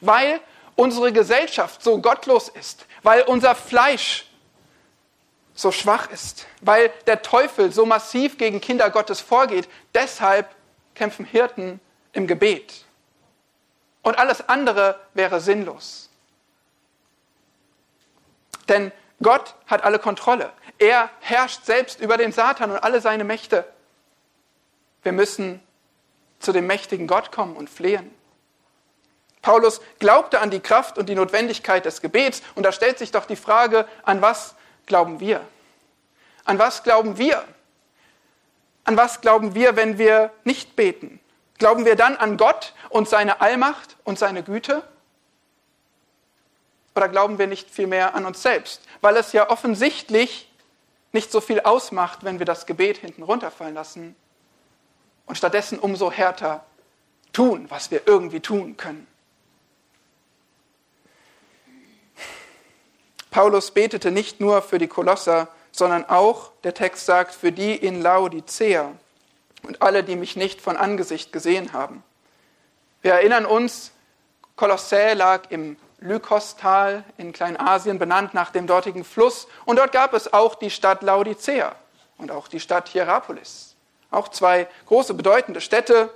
Weil 0.01 0.41
unsere 0.75 1.13
Gesellschaft 1.13 1.81
so 1.81 2.01
gottlos 2.01 2.49
ist, 2.49 2.85
weil 3.03 3.21
unser 3.21 3.55
Fleisch 3.55 4.25
so 5.55 5.71
schwach 5.71 6.09
ist, 6.09 6.47
weil 6.61 6.91
der 7.05 7.21
Teufel 7.21 7.71
so 7.71 7.85
massiv 7.85 8.37
gegen 8.37 8.59
Kinder 8.59 8.89
Gottes 8.89 9.21
vorgeht, 9.21 9.69
deshalb 9.93 10.47
kämpfen 10.95 11.25
Hirten 11.25 11.79
im 12.11 12.27
Gebet. 12.27 12.85
Und 14.01 14.17
alles 14.17 14.47
andere 14.49 14.99
wäre 15.13 15.39
sinnlos. 15.39 16.09
Denn 18.67 18.91
Gott 19.21 19.55
hat 19.67 19.83
alle 19.83 19.99
Kontrolle. 19.99 20.51
Er 20.79 21.09
herrscht 21.19 21.65
selbst 21.65 21.99
über 21.99 22.17
den 22.17 22.31
Satan 22.31 22.71
und 22.71 22.77
alle 22.77 23.01
seine 23.01 23.23
Mächte. 23.23 23.65
Wir 25.03 25.11
müssen 25.11 25.61
zu 26.39 26.51
dem 26.51 26.67
mächtigen 26.67 27.07
Gott 27.07 27.31
kommen 27.31 27.55
und 27.55 27.69
flehen. 27.69 28.13
Paulus 29.41 29.81
glaubte 29.99 30.39
an 30.39 30.49
die 30.49 30.61
Kraft 30.61 30.97
und 30.97 31.07
die 31.07 31.15
Notwendigkeit 31.15 31.85
des 31.85 32.01
Gebets. 32.01 32.41
Und 32.55 32.63
da 32.63 32.71
stellt 32.71 32.97
sich 32.97 33.11
doch 33.11 33.25
die 33.25 33.35
Frage, 33.35 33.87
an 34.03 34.21
was 34.21 34.55
glauben 34.85 35.19
wir? 35.19 35.45
An 36.45 36.59
was 36.59 36.83
glauben 36.83 37.17
wir? 37.17 37.43
An 38.83 38.97
was 38.97 39.21
glauben 39.21 39.55
wir, 39.55 39.75
wenn 39.75 39.97
wir 39.97 40.31
nicht 40.43 40.75
beten? 40.75 41.19
Glauben 41.57 41.85
wir 41.85 41.95
dann 41.95 42.17
an 42.17 42.37
Gott 42.37 42.73
und 42.89 43.07
seine 43.07 43.41
Allmacht 43.41 43.95
und 44.03 44.19
seine 44.19 44.43
Güte? 44.43 44.83
Oder 46.95 47.09
glauben 47.09 47.39
wir 47.39 47.47
nicht 47.47 47.71
vielmehr 47.71 48.15
an 48.15 48.25
uns 48.25 48.41
selbst? 48.41 48.81
Weil 49.01 49.15
es 49.17 49.31
ja 49.31 49.49
offensichtlich 49.49 50.51
nicht 51.11 51.31
so 51.31 51.41
viel 51.41 51.61
ausmacht, 51.61 52.23
wenn 52.23 52.39
wir 52.39 52.45
das 52.45 52.65
Gebet 52.65 52.97
hinten 52.97 53.23
runterfallen 53.23 53.73
lassen 53.73 54.15
und 55.25 55.37
stattdessen 55.37 55.79
umso 55.79 56.11
härter 56.11 56.65
tun, 57.31 57.65
was 57.69 57.91
wir 57.91 58.01
irgendwie 58.05 58.39
tun 58.39 58.77
können. 58.77 59.07
Paulus 63.33 63.71
betete 63.71 64.11
nicht 64.11 64.39
nur 64.39 64.61
für 64.61 64.77
die 64.77 64.87
Kolosser, 64.87 65.47
sondern 65.71 66.07
auch, 66.07 66.51
der 66.63 66.75
Text 66.75 67.07
sagt, 67.07 67.33
für 67.33 67.51
die 67.51 67.75
in 67.75 67.99
Laodicea 67.99 68.91
und 69.63 69.81
alle, 69.81 70.03
die 70.03 70.15
mich 70.15 70.35
nicht 70.35 70.61
von 70.61 70.77
Angesicht 70.77 71.33
gesehen 71.33 71.73
haben. 71.73 72.03
Wir 73.01 73.13
erinnern 73.13 73.47
uns, 73.47 73.91
Kolossä 74.55 75.13
lag 75.13 75.49
im 75.49 75.77
Lykostal 75.99 77.03
in 77.17 77.33
Kleinasien, 77.33 77.97
benannt 77.97 78.35
nach 78.35 78.51
dem 78.51 78.67
dortigen 78.67 79.03
Fluss. 79.03 79.47
Und 79.65 79.79
dort 79.79 79.93
gab 79.93 80.13
es 80.13 80.31
auch 80.31 80.53
die 80.53 80.69
Stadt 80.69 81.01
Laodicea 81.01 81.73
und 82.19 82.29
auch 82.29 82.47
die 82.47 82.59
Stadt 82.59 82.87
Hierapolis. 82.89 83.73
Auch 84.11 84.27
zwei 84.27 84.67
große, 84.85 85.15
bedeutende 85.15 85.59
Städte. 85.59 86.13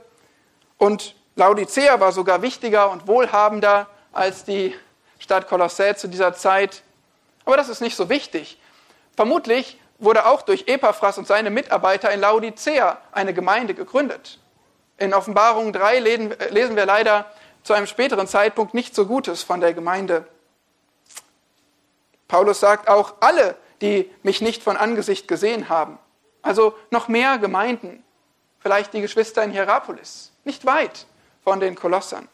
Und 0.78 1.16
Laodicea 1.36 2.00
war 2.00 2.12
sogar 2.12 2.44
wichtiger 2.44 2.92
und 2.92 3.08
wohlhabender 3.08 3.88
als 4.12 4.44
die 4.44 4.76
Stadt 5.18 5.48
Kolossä 5.48 5.96
zu 5.96 6.08
dieser 6.10 6.36
Zeit. 6.36 6.84
Aber 7.48 7.56
das 7.56 7.70
ist 7.70 7.80
nicht 7.80 7.96
so 7.96 8.10
wichtig. 8.10 8.60
Vermutlich 9.16 9.80
wurde 10.00 10.26
auch 10.26 10.42
durch 10.42 10.68
Epaphras 10.68 11.18
und 11.18 11.28
seine 11.28 11.50
Mitarbeiter 11.50 12.12
in 12.12 12.20
Laodicea 12.20 13.02
eine 13.14 13.34
Gemeinde 13.34 13.74
gegründet. 13.74 14.40
In 14.98 15.14
Offenbarung 15.14 15.72
3 15.72 16.00
lesen 16.00 16.76
wir 16.76 16.86
leider 16.86 17.32
zu 17.64 17.72
einem 17.72 17.88
späteren 17.88 18.28
Zeitpunkt 18.28 18.74
nicht 18.74 18.94
so 18.94 19.06
Gutes 19.06 19.44
von 19.44 19.62
der 19.62 19.74
Gemeinde. 19.74 20.28
Paulus 22.28 22.60
sagt 22.60 22.90
auch, 22.90 23.14
alle, 23.22 23.56
die 23.80 24.14
mich 24.24 24.42
nicht 24.42 24.62
von 24.62 24.76
Angesicht 24.76 25.30
gesehen 25.30 25.70
haben, 25.70 26.00
also 26.42 26.76
noch 26.92 27.08
mehr 27.08 27.38
Gemeinden, 27.38 28.04
vielleicht 28.60 28.94
die 28.94 29.00
Geschwister 29.00 29.42
in 29.42 29.52
Hierapolis, 29.52 30.34
nicht 30.44 30.66
weit 30.66 31.06
von 31.46 31.62
den 31.62 31.76
Kolossern. 31.76 32.28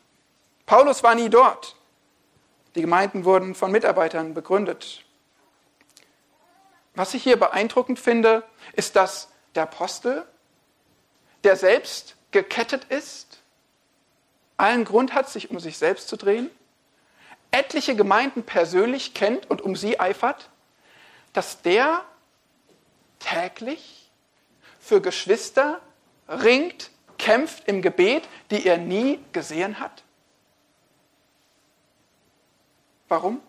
Paulus 0.65 1.03
war 1.03 1.13
nie 1.13 1.29
dort. 1.29 1.75
Die 2.75 2.81
Gemeinden 2.81 3.23
wurden 3.25 3.55
von 3.55 3.71
Mitarbeitern 3.71 4.33
begründet. 4.33 5.03
Was 6.95 7.13
ich 7.13 7.23
hier 7.23 7.37
beeindruckend 7.37 7.99
finde, 7.99 8.43
ist, 8.73 8.95
dass 8.95 9.29
der 9.55 9.63
Apostel, 9.63 10.25
der 11.43 11.55
selbst 11.55 12.15
gekettet 12.31 12.85
ist, 12.85 13.39
allen 14.57 14.85
Grund 14.85 15.13
hat, 15.13 15.29
sich 15.29 15.51
um 15.51 15.59
sich 15.59 15.77
selbst 15.77 16.07
zu 16.07 16.17
drehen, 16.17 16.49
etliche 17.51 17.95
Gemeinden 17.95 18.43
persönlich 18.43 19.13
kennt 19.13 19.49
und 19.49 19.61
um 19.61 19.75
sie 19.75 19.99
eifert, 19.99 20.49
dass 21.33 21.61
der 21.61 22.03
täglich 23.19 24.11
für 24.79 25.01
Geschwister 25.01 25.79
ringt, 26.27 26.89
kämpft 27.17 27.67
im 27.67 27.81
Gebet, 27.81 28.27
die 28.51 28.65
er 28.65 28.77
nie 28.77 29.19
gesehen 29.31 29.79
hat? 29.79 30.03
Warum? 33.13 33.39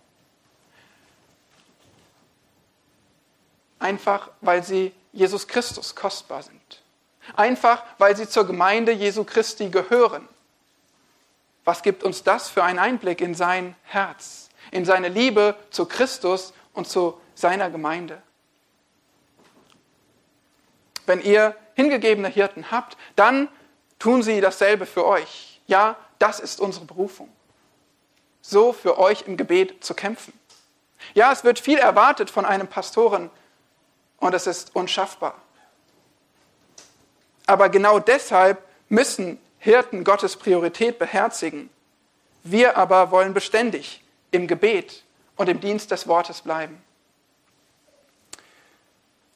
Einfach, 3.79 4.29
weil 4.43 4.63
sie 4.63 4.93
Jesus 5.11 5.49
Christus 5.49 5.95
kostbar 5.95 6.43
sind. 6.43 6.83
Einfach, 7.35 7.83
weil 7.97 8.15
sie 8.15 8.29
zur 8.29 8.47
Gemeinde 8.47 8.93
Jesu 8.93 9.25
Christi 9.25 9.71
gehören. 9.71 10.29
Was 11.65 11.83
gibt 11.83 12.05
uns 12.05 12.23
das 12.23 12.51
für 12.51 12.63
einen 12.63 12.79
Einblick 12.79 13.23
in 13.23 13.35
sein 13.35 13.75
Herz, 13.85 14.51
in 14.71 14.85
seine 14.85 15.09
Liebe 15.09 15.57
zu 15.71 15.87
Christus 15.87 16.53
und 16.75 16.87
zu 16.87 17.19
seiner 17.35 17.71
Gemeinde? 17.71 18.21
Wenn 21.07 21.23
ihr 21.23 21.57
hingegebene 21.73 22.29
Hirten 22.29 22.71
habt, 22.71 22.99
dann 23.17 23.49
tun 23.99 24.23
sie 24.23 24.43
dasselbe 24.43 24.85
für 24.85 25.07
euch. 25.07 25.59
Ja, 25.67 25.97
das 26.19 26.39
ist 26.39 26.61
unsere 26.61 26.85
Berufung. 26.85 27.34
So 28.47 28.75
für 28.75 28.99
euch 28.99 29.23
im 29.23 29.39
Gebet 29.39 29.83
zu 29.83 29.95
kämpfen. 29.95 30.39
Ja, 31.15 31.33
es 31.33 31.45
wird 31.45 31.59
viel 31.59 31.79
erwartet 31.79 32.29
von 32.29 32.45
einem 32.45 32.69
Pastoren 32.69 33.31
und 34.19 34.35
es 34.35 34.47
ist 34.47 34.77
unschaffbar. 34.77 35.35
Aber 37.47 37.71
genau 37.71 37.99
deshalb 38.01 38.63
müssen 38.91 39.41
Hirten 39.59 40.05
Gottes 40.05 40.37
Priorität 40.37 40.99
beherzigen. 40.99 41.71
Wir 42.43 42.77
aber 42.77 43.11
wollen 43.11 43.33
beständig 43.33 44.05
im 44.31 44.47
Gebet 44.47 45.05
und 45.37 45.49
im 45.49 45.61
Dienst 45.61 45.91
des 45.91 46.07
Wortes 46.07 46.43
bleiben. 46.43 46.83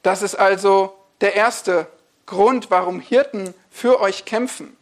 Das 0.03 0.21
ist 0.21 0.35
also 0.35 0.95
der 1.21 1.33
erste 1.33 1.87
Grund, 2.27 2.69
warum 2.69 2.99
Hirten 2.99 3.55
für 3.71 3.99
euch 4.01 4.25
kämpfen. 4.25 4.77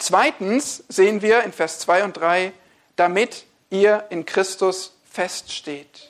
Zweitens 0.00 0.82
sehen 0.88 1.20
wir 1.20 1.42
in 1.42 1.52
Vers 1.52 1.78
2 1.80 2.04
und 2.04 2.14
3, 2.14 2.54
damit 2.96 3.44
ihr 3.68 4.06
in 4.08 4.24
Christus 4.24 4.96
feststeht. 5.04 6.08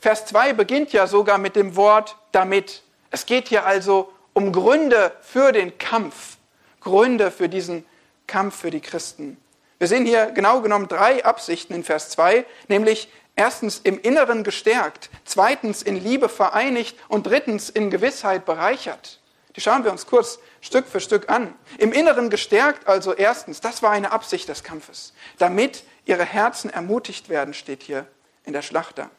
Vers 0.00 0.26
2 0.26 0.52
beginnt 0.52 0.92
ja 0.92 1.08
sogar 1.08 1.36
mit 1.36 1.56
dem 1.56 1.74
Wort 1.74 2.16
damit. 2.30 2.82
Es 3.10 3.26
geht 3.26 3.48
hier 3.48 3.66
also 3.66 4.12
um 4.32 4.52
Gründe 4.52 5.12
für 5.22 5.50
den 5.50 5.76
Kampf, 5.76 6.36
Gründe 6.80 7.32
für 7.32 7.48
diesen 7.48 7.84
Kampf 8.28 8.60
für 8.60 8.70
die 8.70 8.80
Christen. 8.80 9.36
Wir 9.78 9.88
sehen 9.88 10.06
hier 10.06 10.26
genau 10.26 10.60
genommen 10.60 10.86
drei 10.86 11.24
Absichten 11.24 11.74
in 11.74 11.82
Vers 11.82 12.10
2, 12.10 12.46
nämlich 12.68 13.08
erstens 13.34 13.80
im 13.82 13.98
Inneren 14.00 14.44
gestärkt, 14.44 15.10
zweitens 15.24 15.82
in 15.82 15.96
Liebe 15.96 16.28
vereinigt 16.28 16.96
und 17.08 17.26
drittens 17.26 17.70
in 17.70 17.90
Gewissheit 17.90 18.44
bereichert. 18.44 19.19
Die 19.56 19.60
schauen 19.60 19.84
wir 19.84 19.90
uns 19.90 20.06
kurz 20.06 20.38
Stück 20.60 20.86
für 20.86 21.00
Stück 21.00 21.28
an. 21.28 21.54
Im 21.78 21.92
Inneren 21.92 22.30
gestärkt 22.30 22.86
also 22.86 23.12
erstens, 23.12 23.60
das 23.60 23.82
war 23.82 23.90
eine 23.90 24.12
Absicht 24.12 24.48
des 24.48 24.62
Kampfes, 24.62 25.12
damit 25.38 25.84
ihre 26.04 26.24
Herzen 26.24 26.70
ermutigt 26.70 27.28
werden, 27.28 27.54
steht 27.54 27.82
hier 27.82 28.06
in 28.44 28.52
der 28.52 28.62
Schlachter. 28.62 29.10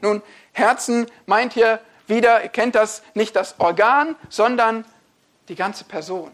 Nun, 0.00 0.22
Herzen 0.52 1.06
meint 1.26 1.52
hier 1.52 1.80
wieder, 2.06 2.42
ihr 2.42 2.48
kennt 2.48 2.74
das, 2.74 3.02
nicht 3.14 3.36
das 3.36 3.54
Organ, 3.58 4.16
sondern 4.28 4.84
die 5.48 5.54
ganze 5.54 5.84
Person. 5.84 6.32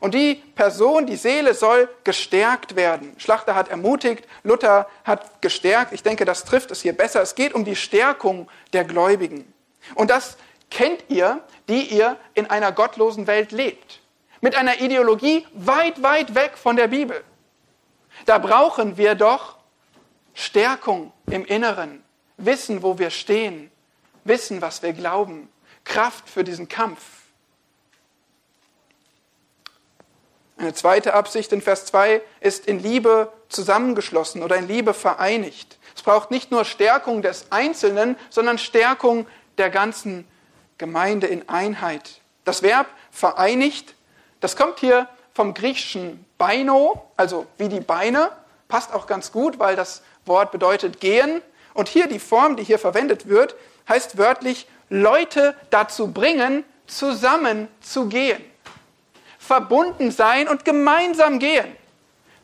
Und 0.00 0.14
die 0.14 0.36
Person, 0.36 1.06
die 1.06 1.16
Seele 1.16 1.54
soll 1.54 1.88
gestärkt 2.04 2.76
werden. 2.76 3.14
Schlachter 3.18 3.54
hat 3.54 3.68
ermutigt, 3.68 4.26
Luther 4.44 4.88
hat 5.04 5.42
gestärkt. 5.42 5.92
Ich 5.92 6.02
denke, 6.02 6.24
das 6.24 6.44
trifft 6.44 6.70
es 6.70 6.82
hier 6.82 6.96
besser. 6.96 7.20
Es 7.20 7.34
geht 7.34 7.52
um 7.52 7.64
die 7.64 7.74
Stärkung 7.74 8.48
der 8.72 8.84
Gläubigen. 8.84 9.52
Und 9.94 10.10
das 10.10 10.36
kennt 10.70 11.04
ihr, 11.08 11.42
die 11.68 11.84
ihr 11.84 12.16
in 12.34 12.46
einer 12.46 12.72
gottlosen 12.72 13.26
Welt 13.26 13.52
lebt. 13.52 14.00
Mit 14.40 14.54
einer 14.54 14.80
Ideologie 14.80 15.46
weit, 15.52 16.02
weit 16.02 16.34
weg 16.34 16.56
von 16.56 16.76
der 16.76 16.88
Bibel. 16.88 17.22
Da 18.26 18.38
brauchen 18.38 18.96
wir 18.96 19.14
doch 19.14 19.56
Stärkung 20.34 21.12
im 21.30 21.44
Inneren, 21.44 22.02
wissen, 22.36 22.82
wo 22.82 22.98
wir 22.98 23.10
stehen, 23.10 23.70
wissen, 24.24 24.62
was 24.62 24.82
wir 24.82 24.92
glauben, 24.92 25.48
Kraft 25.84 26.28
für 26.28 26.44
diesen 26.44 26.68
Kampf. 26.68 27.02
Eine 30.56 30.74
zweite 30.74 31.14
Absicht 31.14 31.52
in 31.52 31.62
Vers 31.62 31.86
2 31.86 32.20
ist 32.40 32.66
in 32.66 32.80
Liebe 32.80 33.32
zusammengeschlossen 33.48 34.42
oder 34.42 34.56
in 34.56 34.66
Liebe 34.66 34.92
vereinigt. 34.92 35.78
Es 35.94 36.02
braucht 36.02 36.30
nicht 36.30 36.50
nur 36.50 36.64
Stärkung 36.64 37.22
des 37.22 37.50
Einzelnen, 37.50 38.16
sondern 38.28 38.58
Stärkung 38.58 39.26
der 39.56 39.70
ganzen 39.70 40.26
Gemeinde 40.78 41.26
in 41.26 41.48
Einheit. 41.48 42.20
Das 42.44 42.62
Verb 42.62 42.86
vereinigt, 43.10 43.94
das 44.40 44.56
kommt 44.56 44.78
hier 44.78 45.08
vom 45.34 45.54
griechischen 45.54 46.24
Beino, 46.38 47.10
also 47.16 47.46
wie 47.58 47.68
die 47.68 47.80
Beine, 47.80 48.30
passt 48.68 48.92
auch 48.92 49.06
ganz 49.06 49.32
gut, 49.32 49.58
weil 49.58 49.76
das 49.76 50.02
Wort 50.24 50.52
bedeutet 50.52 51.00
gehen. 51.00 51.42
Und 51.74 51.88
hier 51.88 52.06
die 52.06 52.18
Form, 52.18 52.56
die 52.56 52.64
hier 52.64 52.78
verwendet 52.78 53.28
wird, 53.28 53.54
heißt 53.88 54.18
wörtlich 54.18 54.66
Leute 54.88 55.54
dazu 55.70 56.12
bringen, 56.12 56.64
zusammen 56.86 57.68
zu 57.80 58.06
gehen. 58.06 58.42
Verbunden 59.38 60.10
sein 60.10 60.48
und 60.48 60.64
gemeinsam 60.64 61.38
gehen. 61.38 61.76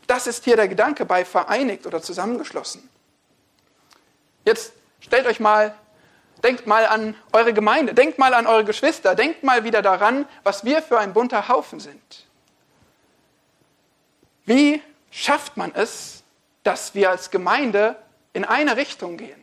Das 0.07 0.27
ist 0.27 0.43
hier 0.43 0.55
der 0.55 0.67
Gedanke 0.67 1.05
bei 1.05 1.25
vereinigt 1.25 1.85
oder 1.85 2.01
zusammengeschlossen. 2.01 2.87
Jetzt 4.43 4.73
stellt 4.99 5.25
euch 5.25 5.39
mal 5.39 5.75
Denkt 6.43 6.67
mal 6.67 6.85
an 6.85 7.15
eure 7.31 7.53
Gemeinde, 7.53 7.93
denkt 7.93 8.19
mal 8.19 8.33
an 8.33 8.45
eure 8.45 8.65
Geschwister, 8.65 9.15
denkt 9.15 9.43
mal 9.43 9.63
wieder 9.63 9.81
daran, 9.81 10.27
was 10.43 10.63
wir 10.63 10.81
für 10.81 10.99
ein 10.99 11.13
bunter 11.13 11.47
Haufen 11.47 11.79
sind. 11.79 12.25
Wie 14.45 14.81
schafft 15.09 15.57
man 15.57 15.73
es, 15.73 16.23
dass 16.63 16.93
wir 16.93 17.09
als 17.09 17.31
Gemeinde 17.31 17.95
in 18.33 18.45
eine 18.45 18.77
Richtung 18.77 19.17
gehen? 19.17 19.41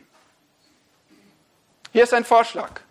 Hier 1.91 2.03
ist 2.03 2.13
ein 2.13 2.25
Vorschlag. 2.25 2.81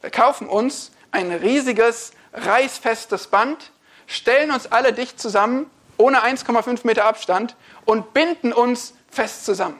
Wir 0.00 0.10
kaufen 0.10 0.48
uns 0.48 0.92
ein 1.10 1.32
riesiges, 1.32 2.12
reißfestes 2.32 3.26
Band, 3.26 3.72
stellen 4.06 4.50
uns 4.50 4.70
alle 4.70 4.92
dicht 4.92 5.20
zusammen, 5.20 5.70
ohne 5.96 6.22
1,5 6.22 6.86
Meter 6.86 7.04
Abstand 7.04 7.56
und 7.84 8.14
binden 8.14 8.52
uns 8.52 8.94
fest 9.10 9.44
zusammen. 9.44 9.78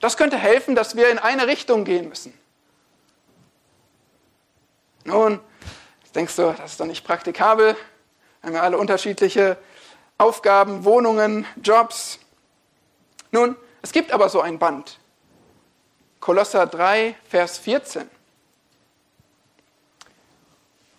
Das 0.00 0.16
könnte 0.16 0.36
helfen, 0.36 0.74
dass 0.74 0.96
wir 0.96 1.10
in 1.10 1.18
eine 1.18 1.46
Richtung 1.46 1.84
gehen 1.84 2.08
müssen. 2.08 2.36
Nun, 5.04 5.40
denkst 6.14 6.36
du, 6.36 6.54
das 6.56 6.72
ist 6.72 6.80
doch 6.80 6.86
nicht 6.86 7.04
praktikabel. 7.04 7.74
Wir 8.40 8.48
haben 8.48 8.54
ja 8.54 8.62
alle 8.62 8.78
unterschiedliche 8.78 9.56
Aufgaben, 10.18 10.84
Wohnungen, 10.84 11.46
Jobs. 11.62 12.20
Nun, 13.32 13.56
es 13.82 13.92
gibt 13.92 14.12
aber 14.12 14.28
so 14.28 14.40
ein 14.40 14.58
Band. 14.58 14.98
Kolosser 16.20 16.66
3, 16.66 17.16
Vers 17.28 17.58
14. 17.58 18.08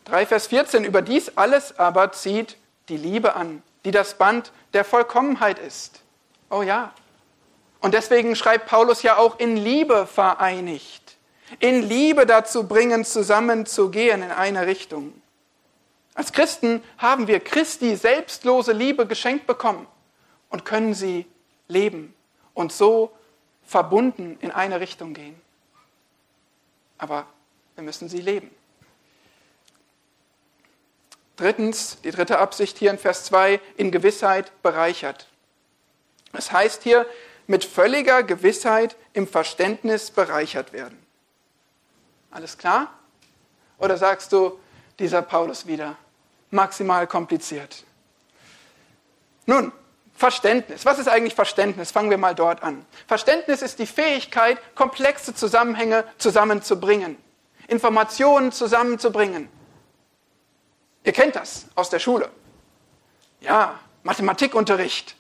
3, 0.06 0.26
Vers 0.26 0.48
14. 0.48 0.84
Über 0.84 1.02
dies 1.02 1.38
alles 1.38 1.80
aber 1.80 2.12
zieht 2.12 2.58
die 2.90 2.98
Liebe 2.98 3.36
an, 3.36 3.64
die 3.86 3.92
das 3.92 4.18
Band 4.18 4.52
der 4.74 4.84
Vollkommenheit 4.84 5.60
ist. 5.60 6.02
Oh 6.50 6.62
ja. 6.62 6.92
Und 7.80 7.94
deswegen 7.94 8.36
schreibt 8.36 8.68
Paulus 8.68 9.02
ja 9.02 9.18
auch 9.18 9.40
in 9.40 9.56
Liebe 9.56 10.08
vereinigt 10.08 11.03
in 11.60 11.82
Liebe 11.84 12.26
dazu 12.26 12.68
bringen, 12.68 13.06
zusammenzugehen 13.06 14.24
in 14.24 14.32
eine 14.32 14.68
Richtung. 14.68 15.14
Als 16.14 16.32
Christen 16.32 16.84
haben 16.98 17.28
wir 17.28 17.40
Christi 17.40 17.96
selbstlose 17.96 18.72
Liebe 18.72 19.08
geschenkt 19.08 19.48
bekommen 19.48 19.88
und 20.50 20.66
können 20.66 20.94
sie 20.94 21.26
leben 21.68 22.14
und 22.54 22.72
so 22.72 23.12
verbunden 23.66 24.38
in 24.42 24.52
eine 24.52 24.80
Richtung 24.80 25.14
gehen. 25.14 25.40
Aber 26.98 27.26
wir 27.76 27.84
müssen 27.84 28.10
sie 28.10 28.22
leben. 28.22 28.52
Drittens, 31.36 31.98
die 32.04 32.12
dritte 32.12 32.38
Absicht 32.38 32.78
hier 32.78 32.92
in 32.92 33.00
Vers 33.00 33.26
2, 33.26 33.60
in 33.76 33.92
Gewissheit 33.92 34.52
bereichert. 34.62 35.28
Es 36.32 36.52
heißt 36.52 36.84
hier, 36.84 37.08
mit 37.48 37.66
völliger 37.66 38.24
Gewissheit 38.24 38.96
im 39.14 39.28
Verständnis 39.28 40.12
bereichert 40.12 40.74
werden. 40.74 41.03
Alles 42.34 42.58
klar? 42.58 42.92
Oder 43.78 43.96
sagst 43.98 44.34
du, 44.34 44.60
dieser 44.98 45.22
Paulus 45.22 45.68
wieder, 45.68 45.96
maximal 46.50 47.06
kompliziert? 47.06 47.84
Nun, 49.46 49.72
Verständnis. 50.16 50.86
Was 50.86 51.00
ist 51.00 51.08
eigentlich 51.08 51.36
Verständnis? 51.36 51.92
Fangen 51.92 52.10
wir 52.10 52.18
mal 52.18 52.34
dort 52.34 52.64
an. 52.64 52.86
Verständnis 53.08 53.62
ist 53.62 53.78
die 53.80 53.86
Fähigkeit, 53.86 54.58
komplexe 54.76 55.36
Zusammenhänge 55.36 56.06
zusammenzubringen, 56.18 57.18
Informationen 57.68 58.52
zusammenzubringen. 58.52 59.50
Ihr 61.04 61.14
kennt 61.14 61.36
das 61.36 61.66
aus 61.76 61.90
der 61.90 62.00
Schule. 62.00 62.30
Ja, 63.42 63.80
Mathematikunterricht. 64.04 65.16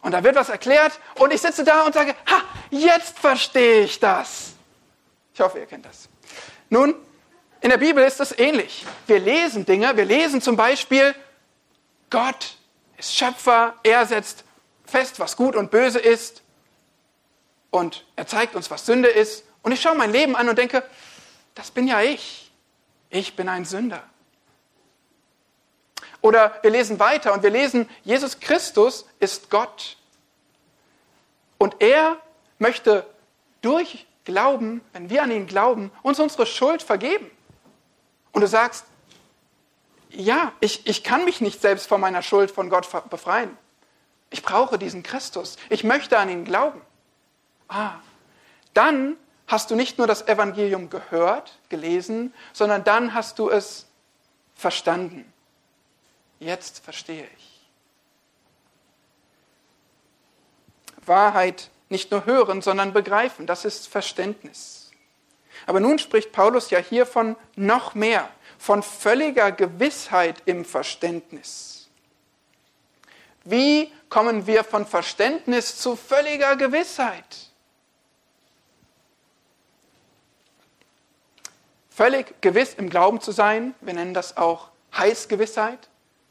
Und 0.00 0.12
da 0.12 0.24
wird 0.24 0.36
was 0.36 0.48
erklärt 0.48 0.98
und 1.16 1.32
ich 1.32 1.40
sitze 1.40 1.64
da 1.64 1.84
und 1.84 1.94
sage, 1.94 2.14
ha, 2.30 2.42
jetzt 2.70 3.18
verstehe 3.18 3.82
ich 3.82 4.00
das. 4.00 4.51
Ich 5.34 5.40
hoffe, 5.40 5.58
ihr 5.58 5.66
kennt 5.66 5.86
das. 5.86 6.08
Nun, 6.68 6.94
in 7.60 7.70
der 7.70 7.78
Bibel 7.78 8.04
ist 8.04 8.20
es 8.20 8.36
ähnlich. 8.38 8.84
Wir 9.06 9.18
lesen 9.20 9.64
Dinge, 9.64 9.96
wir 9.96 10.04
lesen 10.04 10.40
zum 10.40 10.56
Beispiel, 10.56 11.14
Gott 12.10 12.56
ist 12.98 13.16
Schöpfer, 13.16 13.74
er 13.82 14.04
setzt 14.06 14.44
fest, 14.84 15.18
was 15.20 15.36
gut 15.36 15.56
und 15.56 15.70
böse 15.70 15.98
ist 15.98 16.42
und 17.70 18.04
er 18.16 18.26
zeigt 18.26 18.54
uns, 18.54 18.70
was 18.70 18.84
Sünde 18.84 19.08
ist. 19.08 19.44
Und 19.62 19.72
ich 19.72 19.80
schaue 19.80 19.96
mein 19.96 20.12
Leben 20.12 20.36
an 20.36 20.48
und 20.48 20.58
denke, 20.58 20.84
das 21.54 21.70
bin 21.70 21.88
ja 21.88 22.02
ich. 22.02 22.50
Ich 23.08 23.34
bin 23.36 23.48
ein 23.48 23.64
Sünder. 23.64 24.02
Oder 26.20 26.58
wir 26.62 26.70
lesen 26.70 26.98
weiter 26.98 27.32
und 27.32 27.42
wir 27.42 27.50
lesen, 27.50 27.88
Jesus 28.04 28.40
Christus 28.40 29.06
ist 29.20 29.50
Gott. 29.50 29.96
Und 31.58 31.76
er 31.80 32.16
möchte 32.58 33.06
durch 33.60 34.06
glauben, 34.24 34.80
wenn 34.92 35.10
wir 35.10 35.22
an 35.22 35.30
ihn 35.30 35.46
glauben, 35.46 35.90
uns 36.02 36.20
unsere 36.20 36.46
Schuld 36.46 36.82
vergeben. 36.82 37.30
Und 38.32 38.40
du 38.40 38.46
sagst, 38.46 38.84
ja, 40.10 40.52
ich, 40.60 40.86
ich 40.86 41.02
kann 41.04 41.24
mich 41.24 41.40
nicht 41.40 41.60
selbst 41.60 41.86
von 41.86 42.00
meiner 42.00 42.22
Schuld 42.22 42.50
von 42.50 42.68
Gott 42.68 42.88
befreien. 43.10 43.56
Ich 44.30 44.42
brauche 44.42 44.78
diesen 44.78 45.02
Christus. 45.02 45.56
Ich 45.68 45.84
möchte 45.84 46.18
an 46.18 46.28
ihn 46.28 46.44
glauben. 46.44 46.80
Ah, 47.68 47.94
dann 48.74 49.16
hast 49.46 49.70
du 49.70 49.76
nicht 49.76 49.98
nur 49.98 50.06
das 50.06 50.28
Evangelium 50.28 50.90
gehört, 50.90 51.58
gelesen, 51.68 52.32
sondern 52.52 52.84
dann 52.84 53.14
hast 53.14 53.38
du 53.38 53.50
es 53.50 53.86
verstanden. 54.54 55.30
Jetzt 56.40 56.84
verstehe 56.84 57.28
ich. 57.36 57.52
Wahrheit 61.06 61.70
nicht 61.92 62.10
nur 62.10 62.26
hören, 62.26 62.60
sondern 62.62 62.92
begreifen. 62.92 63.46
Das 63.46 63.64
ist 63.64 63.86
Verständnis. 63.86 64.90
Aber 65.66 65.78
nun 65.78 66.00
spricht 66.00 66.32
Paulus 66.32 66.70
ja 66.70 66.78
hier 66.78 67.06
von 67.06 67.36
noch 67.54 67.94
mehr, 67.94 68.28
von 68.58 68.82
völliger 68.82 69.52
Gewissheit 69.52 70.42
im 70.46 70.64
Verständnis. 70.64 71.88
Wie 73.44 73.92
kommen 74.08 74.46
wir 74.46 74.64
von 74.64 74.86
Verständnis 74.86 75.78
zu 75.78 75.94
völliger 75.96 76.56
Gewissheit? 76.56 77.50
Völlig 81.90 82.40
gewiss 82.40 82.74
im 82.74 82.88
Glauben 82.88 83.20
zu 83.20 83.32
sein, 83.32 83.74
wir 83.80 83.92
nennen 83.94 84.14
das 84.14 84.36
auch 84.36 84.70
Heilsgewissheit. 84.96 85.88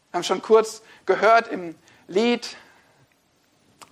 Wir 0.10 0.18
haben 0.18 0.24
schon 0.24 0.42
kurz 0.42 0.82
gehört 1.06 1.48
im 1.50 1.76
Lied, 2.08 2.58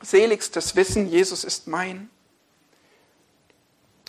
seligstes 0.01 0.75
Wissen, 0.75 1.07
Jesus 1.07 1.43
ist 1.43 1.67
mein. 1.67 2.09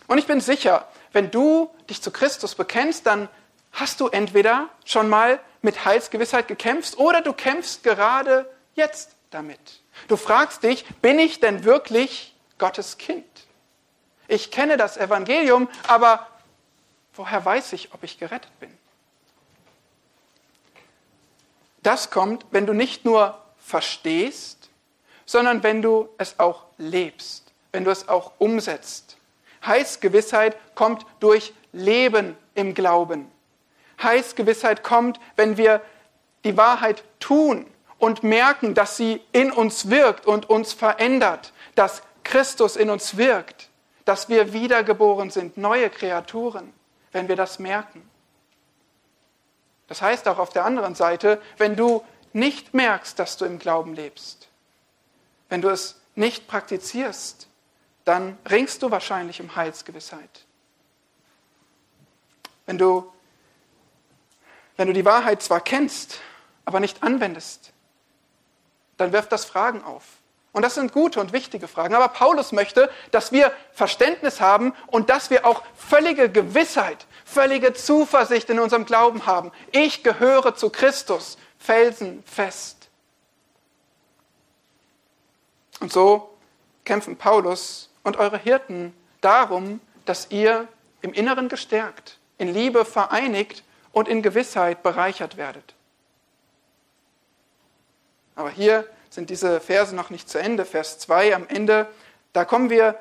Und 0.06 0.18
ich 0.18 0.26
bin 0.26 0.40
sicher, 0.40 0.88
wenn 1.12 1.30
du 1.30 1.70
dich 1.88 2.02
zu 2.02 2.10
Christus 2.10 2.54
bekennst, 2.54 3.06
dann 3.06 3.28
hast 3.72 4.00
du 4.00 4.08
entweder 4.08 4.68
schon 4.84 5.08
mal 5.08 5.40
mit 5.62 5.84
Heilsgewissheit 5.84 6.48
gekämpft 6.48 6.98
oder 6.98 7.20
du 7.20 7.32
kämpfst 7.32 7.82
gerade 7.82 8.50
jetzt 8.74 9.14
damit. 9.30 9.80
Du 10.08 10.16
fragst 10.16 10.62
dich, 10.62 10.84
bin 11.02 11.18
ich 11.18 11.40
denn 11.40 11.64
wirklich 11.64 12.34
Gottes 12.58 12.98
Kind? 12.98 13.24
Ich 14.28 14.50
kenne 14.50 14.76
das 14.76 14.96
Evangelium, 14.96 15.68
aber 15.86 16.26
woher 17.14 17.44
weiß 17.44 17.72
ich, 17.72 17.92
ob 17.94 18.02
ich 18.02 18.18
gerettet 18.18 18.58
bin? 18.60 18.76
Das 21.82 22.10
kommt, 22.10 22.44
wenn 22.50 22.66
du 22.66 22.72
nicht 22.72 23.04
nur 23.04 23.40
verstehst, 23.58 24.59
sondern 25.30 25.62
wenn 25.62 25.80
du 25.80 26.08
es 26.18 26.40
auch 26.40 26.64
lebst, 26.76 27.52
wenn 27.70 27.84
du 27.84 27.92
es 27.92 28.08
auch 28.08 28.32
umsetzt. 28.38 29.16
Heilsgewissheit 29.64 30.56
kommt 30.74 31.06
durch 31.20 31.54
Leben 31.70 32.36
im 32.56 32.74
Glauben. 32.74 33.30
Heilsgewissheit 34.02 34.82
kommt, 34.82 35.20
wenn 35.36 35.56
wir 35.56 35.82
die 36.42 36.56
Wahrheit 36.56 37.04
tun 37.20 37.64
und 38.00 38.24
merken, 38.24 38.74
dass 38.74 38.96
sie 38.96 39.22
in 39.30 39.52
uns 39.52 39.88
wirkt 39.88 40.26
und 40.26 40.50
uns 40.50 40.72
verändert, 40.72 41.52
dass 41.76 42.02
Christus 42.24 42.74
in 42.74 42.90
uns 42.90 43.16
wirkt, 43.16 43.68
dass 44.04 44.28
wir 44.28 44.52
wiedergeboren 44.52 45.30
sind, 45.30 45.56
neue 45.56 45.90
Kreaturen, 45.90 46.72
wenn 47.12 47.28
wir 47.28 47.36
das 47.36 47.60
merken. 47.60 48.02
Das 49.86 50.02
heißt 50.02 50.26
auch 50.26 50.40
auf 50.40 50.50
der 50.50 50.64
anderen 50.64 50.96
Seite, 50.96 51.40
wenn 51.56 51.76
du 51.76 52.02
nicht 52.32 52.74
merkst, 52.74 53.16
dass 53.16 53.36
du 53.36 53.44
im 53.44 53.60
Glauben 53.60 53.94
lebst, 53.94 54.49
wenn 55.50 55.60
du 55.60 55.68
es 55.68 56.00
nicht 56.14 56.48
praktizierst, 56.48 57.48
dann 58.04 58.38
ringst 58.48 58.82
du 58.82 58.90
wahrscheinlich 58.90 59.40
um 59.42 59.54
Heilsgewissheit. 59.54 60.46
Wenn 62.64 62.78
du, 62.78 63.12
wenn 64.76 64.86
du 64.86 64.94
die 64.94 65.04
Wahrheit 65.04 65.42
zwar 65.42 65.60
kennst, 65.60 66.20
aber 66.64 66.80
nicht 66.80 67.02
anwendest, 67.02 67.72
dann 68.96 69.12
wirft 69.12 69.32
das 69.32 69.44
Fragen 69.44 69.82
auf. 69.82 70.04
Und 70.52 70.62
das 70.62 70.74
sind 70.74 70.92
gute 70.92 71.20
und 71.20 71.32
wichtige 71.32 71.68
Fragen. 71.68 71.94
Aber 71.94 72.08
Paulus 72.08 72.52
möchte, 72.52 72.90
dass 73.12 73.30
wir 73.30 73.52
Verständnis 73.72 74.40
haben 74.40 74.74
und 74.88 75.10
dass 75.10 75.30
wir 75.30 75.46
auch 75.46 75.62
völlige 75.76 76.28
Gewissheit, 76.28 77.06
völlige 77.24 77.72
Zuversicht 77.72 78.50
in 78.50 78.58
unserem 78.58 78.84
Glauben 78.84 79.26
haben. 79.26 79.52
Ich 79.70 80.02
gehöre 80.02 80.56
zu 80.56 80.70
Christus, 80.70 81.38
felsenfest. 81.58 82.79
Und 85.80 85.92
so 85.92 86.30
kämpfen 86.84 87.16
Paulus 87.16 87.90
und 88.02 88.16
eure 88.16 88.38
Hirten 88.38 88.94
darum, 89.20 89.80
dass 90.04 90.30
ihr 90.30 90.68
im 91.02 91.12
Inneren 91.12 91.48
gestärkt, 91.48 92.18
in 92.38 92.52
Liebe 92.52 92.84
vereinigt 92.84 93.64
und 93.92 94.08
in 94.08 94.22
Gewissheit 94.22 94.82
bereichert 94.82 95.36
werdet. 95.36 95.74
Aber 98.36 98.50
hier 98.50 98.86
sind 99.10 99.30
diese 99.30 99.60
Verse 99.60 99.94
noch 99.94 100.10
nicht 100.10 100.28
zu 100.28 100.38
Ende. 100.38 100.64
Vers 100.64 100.98
2 101.00 101.34
am 101.34 101.46
Ende, 101.48 101.86
da 102.32 102.44
kommen 102.44 102.70
wir 102.70 102.96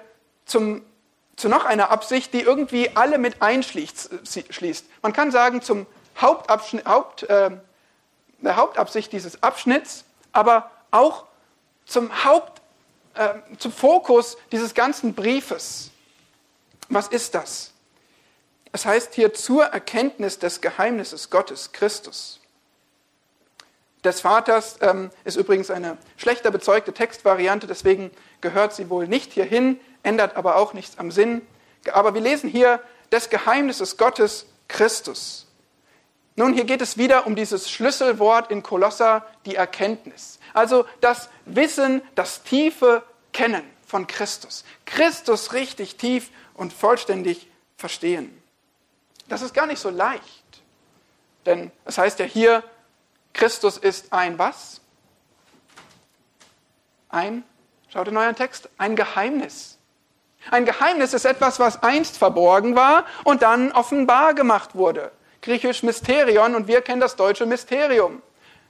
zum, 0.46 0.82
zu 1.36 1.48
noch 1.50 1.66
einer 1.66 1.92
Absicht, 1.92 2.34
die 2.34 2.42
irgendwie 2.42 2.96
alle 2.96 3.18
mit 3.18 3.42
einschließt. 3.42 4.10
Man 5.02 5.14
kann 5.14 5.32
sagen, 5.32 5.62
zum 5.62 5.86
Haupt, 6.20 6.50
äh, 7.24 7.52
der 8.40 8.56
Hauptabsicht 8.56 9.12
dieses 9.14 9.44
Abschnitts, 9.44 10.06
aber 10.32 10.72
auch 10.92 11.26
zum 11.86 12.26
Haupt, 12.26 12.59
äh, 13.20 13.58
zum 13.58 13.72
Fokus 13.72 14.38
dieses 14.52 14.74
ganzen 14.74 15.14
Briefes. 15.14 15.92
Was 16.90 17.08
ist 17.08 17.36
das? 17.36 17.72
Es 18.72 18.86
heißt 18.86 19.14
hier 19.14 19.34
zur 19.34 19.66
Erkenntnis 19.66 20.40
des 20.40 20.62
Geheimnisses 20.62 21.30
Gottes, 21.30 21.72
Christus 21.72 22.40
des 24.04 24.22
Vaters 24.22 24.78
ähm, 24.82 25.12
ist 25.26 25.36
übrigens 25.36 25.70
eine 25.70 25.98
schlechter 26.18 26.52
bezeugte 26.52 26.94
Textvariante, 26.94 27.68
deswegen 27.68 28.12
gehört 28.42 28.74
sie 28.74 28.90
wohl 28.90 29.08
nicht 29.08 29.34
hierhin, 29.34 29.80
ändert 30.04 30.36
aber 30.38 30.56
auch 30.56 30.74
nichts 30.74 30.98
am 30.98 31.12
Sinn. 31.12 31.42
Aber 31.92 32.14
wir 32.14 32.22
lesen 32.22 32.50
hier 32.50 32.82
des 33.12 33.30
Geheimnisses 33.30 33.98
Gottes 33.98 34.46
Christus. 34.68 35.48
Nun, 36.36 36.54
hier 36.54 36.64
geht 36.64 36.82
es 36.82 36.98
wieder 36.98 37.28
um 37.28 37.36
dieses 37.36 37.70
Schlüsselwort 37.70 38.50
in 38.50 38.64
Kolosser, 38.64 39.26
die 39.46 39.56
Erkenntnis. 39.56 40.40
Also 40.54 40.86
das 41.02 41.30
Wissen, 41.46 42.02
das 42.16 42.44
tiefe 42.44 43.04
Kennen 43.34 43.64
von 43.86 44.08
Christus. 44.08 44.64
Christus 44.86 45.54
richtig 45.54 45.98
tief 45.98 46.30
und 46.54 46.74
vollständig 46.74 47.48
verstehen. 47.78 48.42
Das 49.28 49.42
ist 49.42 49.54
gar 49.54 49.66
nicht 49.66 49.80
so 49.80 49.90
leicht. 49.90 50.62
Denn 51.46 51.72
es 51.86 51.98
heißt 51.98 52.20
ja 52.20 52.26
hier, 52.26 52.64
Christus 53.34 53.78
ist 53.78 54.12
ein 54.12 54.38
was? 54.38 54.82
Ein, 57.10 57.44
schaut 57.92 58.08
in 58.08 58.18
euren 58.18 58.36
Text, 58.36 58.70
ein 58.78 58.96
Geheimnis. 58.96 59.78
Ein 60.52 60.66
Geheimnis 60.66 61.14
ist 61.14 61.26
etwas, 61.26 61.60
was 61.60 61.82
einst 61.84 62.18
verborgen 62.18 62.76
war 62.76 63.06
und 63.24 63.42
dann 63.42 63.72
offenbar 63.72 64.34
gemacht 64.34 64.76
wurde. 64.76 65.12
Griechisch 65.42 65.84
Mysterion 65.84 66.56
und 66.56 66.68
wir 66.68 66.82
kennen 66.82 67.02
das 67.02 67.16
deutsche 67.16 67.46
Mysterium. 67.46 68.22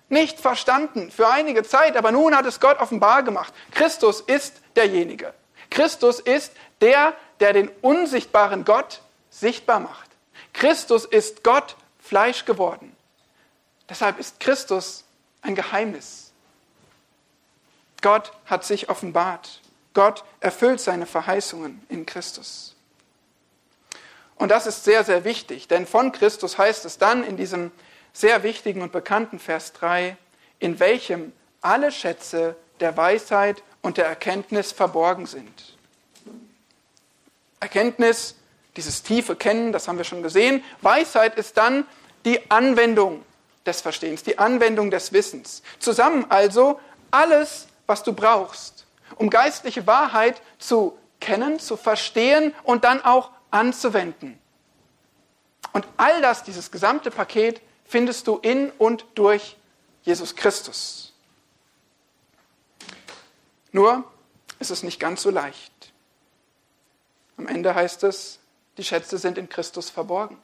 Nicht 0.10 0.40
verstanden 0.40 1.12
für 1.12 1.30
einige 1.30 1.64
Zeit, 1.64 1.96
aber 1.96 2.12
nun 2.12 2.36
hat 2.36 2.46
es 2.46 2.60
Gott 2.60 2.80
offenbar 2.80 3.24
gemacht. 3.24 3.54
Christus 3.72 4.22
ist 4.22 4.56
derjenige. 4.76 5.34
Christus 5.70 6.20
ist 6.20 6.52
der, 6.82 7.14
der 7.40 7.54
den 7.54 7.70
unsichtbaren 7.82 8.66
Gott 8.66 9.02
sichtbar 9.30 9.80
macht. 9.80 10.10
Christus 10.54 11.06
ist 11.06 11.44
Gott 11.44 11.76
Fleisch 12.00 12.46
geworden. 12.46 12.96
Deshalb 13.88 14.20
ist 14.20 14.40
Christus 14.40 15.04
ein 15.42 15.56
Geheimnis. 15.56 16.32
Gott 18.02 18.32
hat 18.46 18.64
sich 18.64 18.90
offenbart. 18.90 19.62
Gott 19.94 20.24
erfüllt 20.40 20.80
seine 20.80 21.06
Verheißungen 21.06 21.86
in 21.90 22.06
Christus. 22.06 22.76
Und 24.36 24.50
das 24.50 24.68
ist 24.68 24.86
sehr, 24.86 25.04
sehr 25.04 25.24
wichtig, 25.26 25.68
denn 25.68 25.86
von 25.86 26.12
Christus 26.12 26.58
heißt 26.58 26.86
es 26.86 26.98
dann 26.98 27.24
in 27.24 27.36
diesem 27.36 27.72
sehr 28.14 28.44
wichtigen 28.44 28.82
und 28.82 28.92
bekannten 28.92 29.40
Vers 29.40 29.74
3, 29.74 30.18
in 30.60 30.80
welchem 30.80 31.34
alle 31.62 31.92
Schätze 31.92 32.56
der 32.80 32.96
Weisheit 32.98 33.64
und 33.82 33.98
der 33.98 34.06
Erkenntnis 34.06 34.72
verborgen 34.72 35.26
sind. 35.26 35.78
Erkenntnis, 37.60 38.36
dieses 38.76 39.04
tiefe 39.04 39.36
Kennen, 39.36 39.72
das 39.72 39.88
haben 39.88 39.98
wir 39.98 40.06
schon 40.06 40.24
gesehen. 40.24 40.64
Weisheit 40.82 41.36
ist 41.38 41.58
dann 41.58 41.86
die 42.26 42.50
Anwendung 42.50 43.24
des 43.66 43.82
Verstehens, 43.82 44.24
die 44.24 44.38
Anwendung 44.38 44.92
des 44.92 45.12
Wissens. 45.12 45.62
Zusammen 45.80 46.26
also 46.30 46.80
alles, 47.12 47.68
was 47.88 48.04
du 48.04 48.14
brauchst, 48.14 48.86
um 49.16 49.30
geistliche 49.30 49.86
Wahrheit 49.88 50.42
zu 50.58 50.98
kennen, 51.20 51.60
zu 51.60 51.76
verstehen 51.76 52.54
und 52.64 52.84
dann 52.84 53.04
auch 53.04 53.32
anzuwenden. 53.52 54.40
Und 55.74 55.88
all 55.98 56.22
das, 56.22 56.44
dieses 56.44 56.72
gesamte 56.72 57.12
Paket, 57.12 57.62
findest 57.90 58.28
du 58.28 58.38
in 58.38 58.70
und 58.78 59.04
durch 59.16 59.58
Jesus 60.04 60.36
Christus. 60.36 61.12
Nur 63.72 64.04
ist 64.60 64.70
es 64.70 64.84
nicht 64.84 65.00
ganz 65.00 65.24
so 65.24 65.32
leicht. 65.32 65.92
Am 67.36 67.48
Ende 67.48 67.74
heißt 67.74 68.04
es, 68.04 68.40
die 68.78 68.84
Schätze 68.84 69.18
sind 69.18 69.40
in 69.40 69.50
Christus 69.50 69.90
verborgen. 69.90 70.38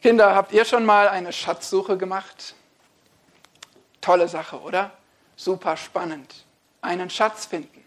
Kinder, 0.00 0.34
habt 0.36 0.52
ihr 0.52 0.64
schon 0.64 0.86
mal 0.86 1.08
eine 1.08 1.32
Schatzsuche 1.32 1.98
gemacht? 1.98 2.54
Tolle 4.00 4.28
Sache, 4.28 4.60
oder? 4.60 4.92
Super 5.34 5.76
spannend. 5.76 6.44
Einen 6.82 7.10
Schatz 7.10 7.46
finden. 7.46 7.79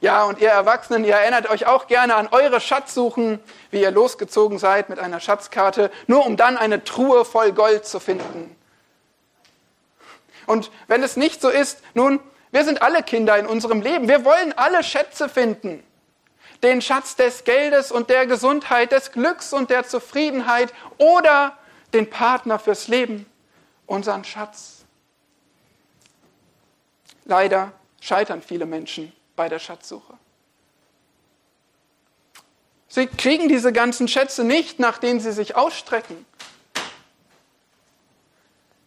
Ja, 0.00 0.24
und 0.24 0.40
ihr 0.40 0.50
Erwachsenen, 0.50 1.04
ihr 1.04 1.14
erinnert 1.14 1.48
euch 1.48 1.66
auch 1.66 1.86
gerne 1.86 2.16
an 2.16 2.28
eure 2.30 2.60
Schatzsuchen, 2.60 3.40
wie 3.70 3.80
ihr 3.80 3.90
losgezogen 3.90 4.58
seid 4.58 4.88
mit 4.88 4.98
einer 4.98 5.20
Schatzkarte, 5.20 5.90
nur 6.06 6.26
um 6.26 6.36
dann 6.36 6.58
eine 6.58 6.84
Truhe 6.84 7.24
voll 7.24 7.52
Gold 7.52 7.86
zu 7.86 7.98
finden. 7.98 8.54
Und 10.46 10.70
wenn 10.86 11.02
es 11.02 11.16
nicht 11.16 11.40
so 11.40 11.48
ist, 11.48 11.82
nun, 11.94 12.20
wir 12.50 12.64
sind 12.64 12.82
alle 12.82 13.02
Kinder 13.02 13.38
in 13.38 13.46
unserem 13.46 13.80
Leben. 13.80 14.06
Wir 14.08 14.24
wollen 14.24 14.52
alle 14.56 14.84
Schätze 14.84 15.28
finden 15.28 15.82
den 16.62 16.82
Schatz 16.82 17.16
des 17.16 17.44
Geldes 17.44 17.92
und 17.92 18.10
der 18.10 18.26
Gesundheit, 18.26 18.92
des 18.92 19.12
Glücks 19.12 19.52
und 19.52 19.70
der 19.70 19.86
Zufriedenheit 19.86 20.72
oder 20.98 21.56
den 21.92 22.08
Partner 22.10 22.58
fürs 22.58 22.88
Leben 22.88 23.26
unseren 23.86 24.24
Schatz. 24.24 24.84
Leider 27.24 27.72
scheitern 28.00 28.42
viele 28.42 28.66
Menschen 28.66 29.12
bei 29.36 29.48
der 29.48 29.58
Schatzsuche. 29.58 30.18
Sie 32.88 33.06
kriegen 33.06 33.48
diese 33.48 33.72
ganzen 33.72 34.08
Schätze 34.08 34.42
nicht, 34.42 34.78
nach 34.78 34.98
denen 34.98 35.20
sie 35.20 35.32
sich 35.32 35.54
ausstrecken. 35.54 36.24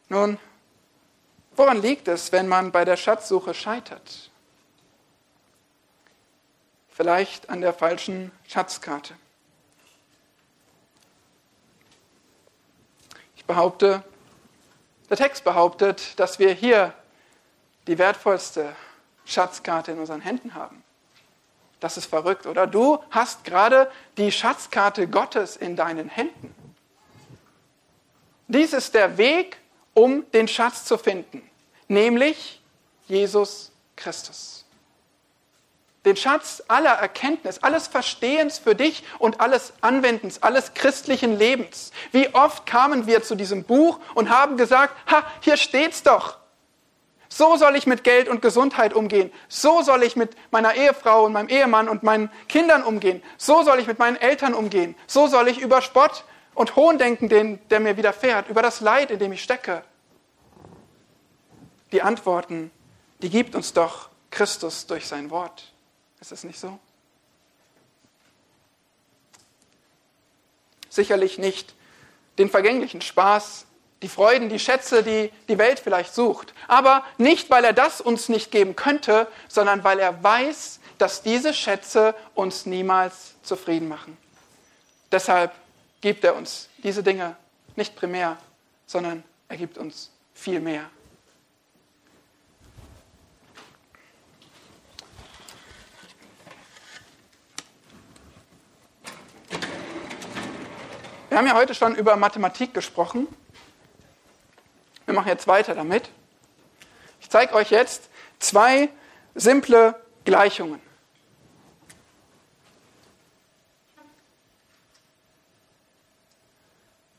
Nun, 0.07 0.39
woran 1.55 1.79
liegt 1.79 2.07
es, 2.07 2.31
wenn 2.31 2.47
man 2.47 2.71
bei 2.71 2.85
der 2.85 2.97
Schatzsuche 2.97 3.53
scheitert? 3.53 4.31
Vielleicht 6.89 7.49
an 7.49 7.61
der 7.61 7.73
falschen 7.73 8.31
Schatzkarte. 8.47 9.15
Ich 13.35 13.45
behaupte, 13.45 14.03
der 15.09 15.17
Text 15.17 15.43
behauptet, 15.43 16.19
dass 16.19 16.39
wir 16.39 16.51
hier 16.53 16.93
die 17.87 17.97
wertvollste 17.97 18.75
Schatzkarte 19.29 19.91
in 19.91 19.99
unseren 19.99 20.21
Händen 20.21 20.55
haben. 20.55 20.83
Das 21.79 21.97
ist 21.97 22.07
verrückt, 22.07 22.45
oder? 22.45 22.67
Du 22.67 22.99
hast 23.09 23.43
gerade 23.43 23.89
die 24.17 24.31
Schatzkarte 24.31 25.07
Gottes 25.07 25.55
in 25.55 25.75
deinen 25.75 26.09
Händen. 26.09 26.53
Dies 28.47 28.73
ist 28.73 28.95
der 28.95 29.17
Weg, 29.17 29.57
um 29.93 30.29
den 30.31 30.47
Schatz 30.47 30.83
zu 30.83 30.97
finden, 30.97 31.47
nämlich 31.87 32.61
Jesus 33.07 33.71
Christus. 33.95 34.65
Den 36.03 36.15
Schatz 36.15 36.63
aller 36.67 36.93
Erkenntnis, 36.93 37.59
alles 37.59 37.87
Verstehens 37.87 38.57
für 38.57 38.73
dich 38.73 39.03
und 39.19 39.41
alles 39.41 39.73
Anwendens, 39.81 40.41
alles 40.41 40.73
christlichen 40.73 41.37
Lebens. 41.37 41.91
Wie 42.11 42.33
oft 42.33 42.65
kamen 42.65 43.05
wir 43.05 43.21
zu 43.21 43.35
diesem 43.35 43.63
Buch 43.63 43.99
und 44.15 44.29
haben 44.29 44.57
gesagt, 44.57 44.95
ha, 45.11 45.23
hier 45.41 45.57
steht's 45.57 46.01
doch. 46.01 46.38
So 47.29 47.57
soll 47.57 47.75
ich 47.75 47.85
mit 47.85 48.03
Geld 48.03 48.27
und 48.27 48.41
Gesundheit 48.41 48.93
umgehen. 48.93 49.31
So 49.47 49.83
soll 49.83 50.01
ich 50.01 50.15
mit 50.15 50.35
meiner 50.51 50.73
Ehefrau 50.73 51.25
und 51.25 51.33
meinem 51.33 51.47
Ehemann 51.47 51.87
und 51.87 52.01
meinen 52.01 52.31
Kindern 52.47 52.83
umgehen. 52.83 53.21
So 53.37 53.61
soll 53.61 53.79
ich 53.79 53.85
mit 53.85 53.99
meinen 53.99 54.17
Eltern 54.17 54.55
umgehen. 54.55 54.95
So 55.05 55.27
soll 55.27 55.47
ich 55.47 55.59
über 55.59 55.83
Spott 55.83 56.25
und 56.55 56.75
Hohn 56.75 56.97
denken, 56.97 57.29
den, 57.29 57.59
der 57.69 57.79
mir 57.79 57.97
widerfährt, 57.97 58.49
über 58.49 58.63
das 58.63 58.81
Leid, 58.81 59.11
in 59.11 59.19
dem 59.19 59.31
ich 59.31 59.43
stecke. 59.43 59.83
Die 61.91 62.01
Antworten, 62.01 62.71
die 63.21 63.29
gibt 63.29 63.53
uns 63.53 63.73
doch 63.73 64.09
Christus 64.31 64.87
durch 64.87 65.07
sein 65.07 65.29
Wort. 65.29 65.71
Ist 66.19 66.31
es 66.31 66.43
nicht 66.43 66.59
so? 66.59 66.79
Sicherlich 70.89 71.37
nicht 71.37 71.75
den 72.39 72.49
vergänglichen 72.49 73.01
Spaß, 73.01 73.67
die 74.01 74.09
Freuden, 74.09 74.49
die 74.49 74.59
Schätze, 74.59 75.03
die 75.03 75.31
die 75.47 75.57
Welt 75.57 75.79
vielleicht 75.79 76.13
sucht. 76.13 76.53
Aber 76.67 77.03
nicht, 77.17 77.49
weil 77.49 77.65
er 77.65 77.73
das 77.73 77.99
uns 78.01 78.29
nicht 78.29 78.51
geben 78.51 78.75
könnte, 78.75 79.27
sondern 79.47 79.83
weil 79.83 79.99
er 79.99 80.23
weiß, 80.23 80.79
dass 80.97 81.21
diese 81.21 81.53
Schätze 81.53 82.15
uns 82.33 82.65
niemals 82.65 83.35
zufrieden 83.43 83.87
machen. 83.87 84.17
Deshalb 85.11 85.51
gibt 86.01 86.23
er 86.23 86.35
uns 86.35 86.69
diese 86.77 87.03
Dinge 87.03 87.35
nicht 87.75 87.95
primär, 87.95 88.37
sondern 88.85 89.23
er 89.47 89.57
gibt 89.57 89.77
uns 89.77 90.11
viel 90.33 90.59
mehr. 90.59 90.89
Wir 101.29 101.37
haben 101.37 101.45
ja 101.45 101.53
heute 101.53 101.75
schon 101.75 101.95
über 101.95 102.15
Mathematik 102.15 102.73
gesprochen. 102.73 103.27
Wir 105.09 105.15
machen 105.15 105.29
jetzt 105.29 105.47
weiter 105.47 105.73
damit. 105.73 106.07
Ich 107.19 107.31
zeige 107.31 107.55
euch 107.55 107.71
jetzt 107.71 108.11
zwei 108.37 108.89
simple 109.33 109.99
Gleichungen. 110.23 110.79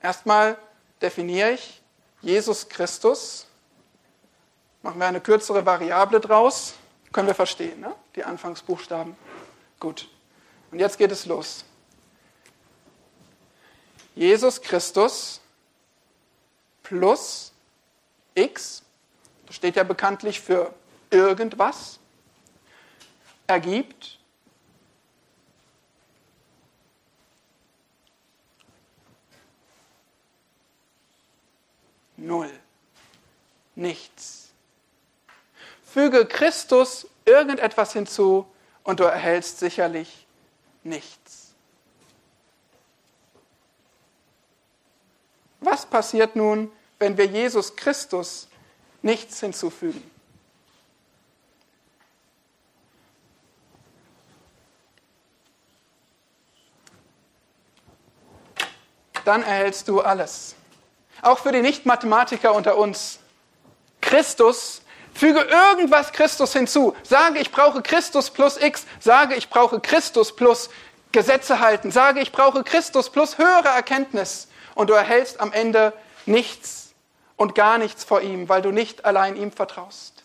Erstmal 0.01 0.57
definiere 1.03 1.51
ich 1.51 1.83
Jesus 2.23 2.69
Christus. 2.69 3.49
Machen 4.83 5.01
wir 5.01 5.09
eine 5.09 5.21
kürzere 5.21 5.67
Variable 5.67 6.21
draus. 6.21 6.75
Können 7.11 7.27
wir 7.27 7.35
verstehen, 7.35 7.81
ne? 7.81 7.93
die 8.15 8.23
Anfangsbuchstaben. 8.23 9.17
Gut. 9.81 10.09
Und 10.71 10.79
jetzt 10.79 10.97
geht 10.97 11.11
es 11.11 11.27
los. 11.27 11.65
Jesus 14.15 14.63
Christus 14.63 15.41
plus 16.85 17.51
x, 18.35 18.83
das 19.47 19.57
steht 19.57 19.77
ja 19.77 19.83
bekanntlich 19.83 20.41
für 20.41 20.75
irgendwas, 21.11 21.99
ergibt 23.47 24.19
null, 32.17 32.51
nichts. 33.75 34.51
Füge 35.83 36.27
Christus 36.27 37.09
irgendetwas 37.25 37.93
hinzu 37.93 38.47
und 38.85 39.01
du 39.01 39.05
erhältst 39.05 39.59
sicherlich 39.59 40.27
nichts. 40.85 41.53
Was 45.61 45.85
passiert 45.85 46.37
nun, 46.37 46.71
wenn 47.01 47.17
wir 47.17 47.25
Jesus 47.25 47.75
Christus 47.75 48.47
nichts 49.03 49.41
hinzufügen. 49.41 50.09
Dann 59.25 59.43
erhältst 59.43 59.89
du 59.89 60.01
alles. 60.01 60.55
Auch 61.23 61.39
für 61.39 61.53
die 61.53 61.63
Nicht-Mathematiker 61.63 62.55
unter 62.55 62.77
uns. 62.77 63.19
Christus, 64.01 64.83
füge 65.15 65.41
irgendwas 65.41 66.13
Christus 66.13 66.53
hinzu. 66.53 66.95
Sage, 67.03 67.39
ich 67.39 67.51
brauche 67.51 67.83
Christus 67.83 68.31
plus 68.31 68.61
X. 68.61 68.87
Sage, 68.99 69.37
ich 69.37 69.49
brauche 69.49 69.81
Christus 69.81 70.35
plus 70.35 70.69
Gesetze 71.13 71.61
halten. 71.61 71.91
Sage, 71.91 72.21
ich 72.21 72.33
brauche 72.33 72.63
Christus 72.63 73.09
plus 73.09 73.39
höhere 73.39 73.69
Erkenntnis. 73.69 74.49
Und 74.75 74.91
du 74.91 74.95
erhältst 74.95 75.41
am 75.41 75.53
Ende 75.53 75.93
nichts 76.27 76.90
und 77.41 77.55
gar 77.55 77.79
nichts 77.79 78.05
vor 78.05 78.21
ihm, 78.21 78.51
weil 78.51 78.61
du 78.61 78.71
nicht 78.71 79.07
allein 79.07 79.35
ihm 79.35 79.51
vertraust. 79.51 80.25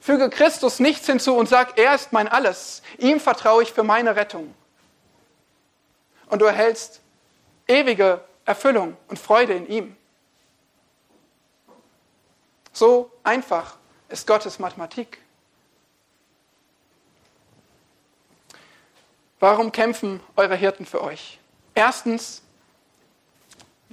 Füge 0.00 0.30
Christus 0.30 0.78
nichts 0.78 1.06
hinzu 1.06 1.34
und 1.34 1.48
sag, 1.48 1.76
er 1.76 1.96
ist 1.96 2.12
mein 2.12 2.28
Alles. 2.28 2.80
Ihm 2.98 3.18
vertraue 3.18 3.64
ich 3.64 3.72
für 3.72 3.82
meine 3.82 4.14
Rettung. 4.14 4.54
Und 6.28 6.42
du 6.42 6.44
erhältst 6.44 7.00
ewige 7.66 8.20
Erfüllung 8.44 8.96
und 9.08 9.18
Freude 9.18 9.54
in 9.54 9.66
ihm. 9.66 9.96
So 12.72 13.10
einfach 13.24 13.76
ist 14.08 14.28
Gottes 14.28 14.60
Mathematik. 14.60 15.18
Warum 19.40 19.72
kämpfen 19.72 20.20
eure 20.36 20.54
Hirten 20.54 20.86
für 20.86 21.02
euch? 21.02 21.40
Erstens, 21.74 22.43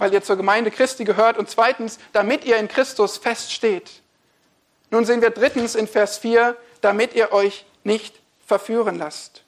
weil 0.02 0.12
ihr 0.16 0.24
zur 0.24 0.36
Gemeinde 0.36 0.72
Christi 0.72 1.04
gehört 1.04 1.38
und 1.38 1.48
zweitens, 1.48 2.00
damit 2.12 2.44
ihr 2.44 2.58
in 2.58 2.68
Christus 2.68 3.20
feststeht. 3.20 4.02
Nun 4.90 5.06
sehen 5.06 5.22
wir 5.22 5.30
drittens 5.30 5.76
in 5.76 5.88
Vers 5.88 6.18
4, 6.18 6.58
damit 6.82 7.14
ihr 7.14 7.32
euch 7.34 7.68
nicht 7.84 8.16
verführen 8.44 8.98
lasst. 8.98 9.44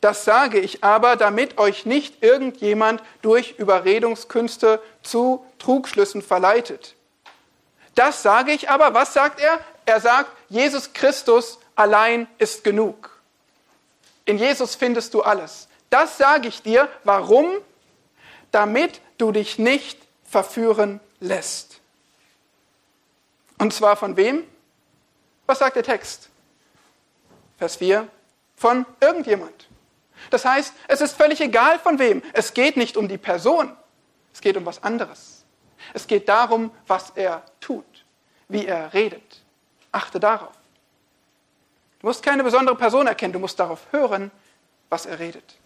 Das 0.00 0.24
sage 0.24 0.58
ich 0.58 0.82
aber, 0.82 1.14
damit 1.14 1.58
euch 1.58 1.86
nicht 1.86 2.24
irgendjemand 2.24 3.04
durch 3.22 3.54
Überredungskünste 3.56 4.82
zu 5.04 5.46
Trugschlüssen 5.60 6.20
verleitet. 6.20 6.96
Das 7.94 8.24
sage 8.24 8.50
ich 8.50 8.68
aber, 8.68 8.94
was 8.94 9.14
sagt 9.14 9.38
er? 9.38 9.60
Er 9.86 10.00
sagt, 10.00 10.32
Jesus 10.48 10.92
Christus 10.92 11.60
allein 11.76 12.26
ist 12.38 12.64
genug. 12.64 13.16
In 14.24 14.38
Jesus 14.38 14.74
findest 14.74 15.14
du 15.14 15.22
alles. 15.22 15.68
Das 15.88 16.18
sage 16.18 16.48
ich 16.48 16.62
dir. 16.62 16.88
Warum? 17.04 17.46
Damit 18.50 19.00
du 19.18 19.32
dich 19.32 19.58
nicht 19.58 19.98
verführen 20.24 21.00
lässt. 21.18 21.80
Und 23.58 23.74
zwar 23.74 23.96
von 23.96 24.16
wem? 24.16 24.44
Was 25.46 25.58
sagt 25.58 25.76
der 25.76 25.82
Text? 25.82 26.30
Vers 27.58 27.76
4. 27.76 28.08
Von 28.56 28.86
irgendjemand. 29.00 29.68
Das 30.30 30.44
heißt, 30.44 30.72
es 30.88 31.00
ist 31.00 31.16
völlig 31.16 31.40
egal 31.40 31.78
von 31.78 31.98
wem. 31.98 32.22
Es 32.32 32.54
geht 32.54 32.76
nicht 32.76 32.96
um 32.96 33.08
die 33.08 33.18
Person. 33.18 33.74
Es 34.32 34.40
geht 34.40 34.56
um 34.56 34.64
was 34.64 34.82
anderes. 34.82 35.44
Es 35.92 36.06
geht 36.06 36.28
darum, 36.28 36.70
was 36.86 37.10
er 37.14 37.42
tut, 37.60 38.04
wie 38.48 38.66
er 38.66 38.92
redet. 38.92 39.42
Achte 39.92 40.20
darauf. 40.20 40.52
Du 42.00 42.06
musst 42.06 42.22
keine 42.22 42.42
besondere 42.42 42.76
Person 42.76 43.06
erkennen, 43.06 43.32
du 43.32 43.38
musst 43.38 43.58
darauf 43.58 43.80
hören, 43.90 44.30
was 44.88 45.06
er 45.06 45.18
redet. 45.18 45.56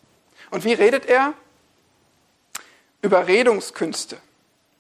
Und 0.51 0.65
wie 0.65 0.73
redet 0.73 1.07
er? 1.07 1.35
Überredungskünste. 3.05 4.17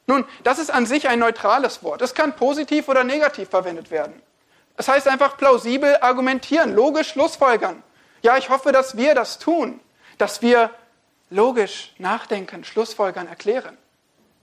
Nun, 0.07 0.25
das 0.43 0.59
ist 0.59 0.71
an 0.71 0.87
sich 0.87 1.09
ein 1.09 1.19
neutrales 1.19 1.83
Wort. 1.83 2.01
Es 2.01 2.15
kann 2.15 2.35
positiv 2.37 2.89
oder 2.89 3.05
negativ 3.05 3.51
verwendet 3.51 3.91
werden. 3.91 4.21
Es 4.77 4.89
heißt 4.89 5.07
einfach 5.09 5.37
plausibel 5.37 5.99
argumentieren, 6.01 6.75
logisch 6.75 7.11
schlussfolgern. 7.11 7.83
Ja, 8.23 8.39
ich 8.39 8.49
hoffe, 8.49 8.73
dass 8.73 8.97
wir 8.97 9.15
das 9.15 9.39
tun, 9.39 9.79
dass 10.17 10.41
wir 10.41 10.71
logisch 11.29 11.95
nachdenken, 11.99 12.65
schlussfolgern, 12.65 13.29
erklären. 13.29 13.77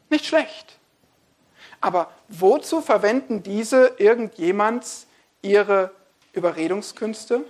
Nicht 0.09 0.25
schlecht. 0.25 0.77
Aber 1.79 2.11
wozu 2.27 2.81
verwenden 2.81 3.41
diese 3.41 3.93
irgendjemands 3.97 5.07
ihre 5.41 5.91
Überredungskünste? 6.33 7.43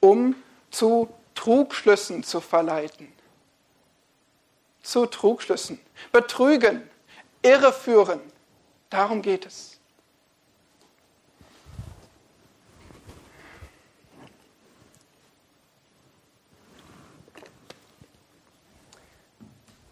Um 0.00 0.34
zu 0.70 1.08
Trugschlüssen 1.36 2.24
zu 2.24 2.40
verleiten. 2.40 3.12
Zu 4.82 5.06
Trugschlüssen. 5.06 5.80
Betrügen, 6.12 6.88
irreführen. 7.42 8.20
Darum 8.88 9.22
geht 9.22 9.46
es. 9.46 9.80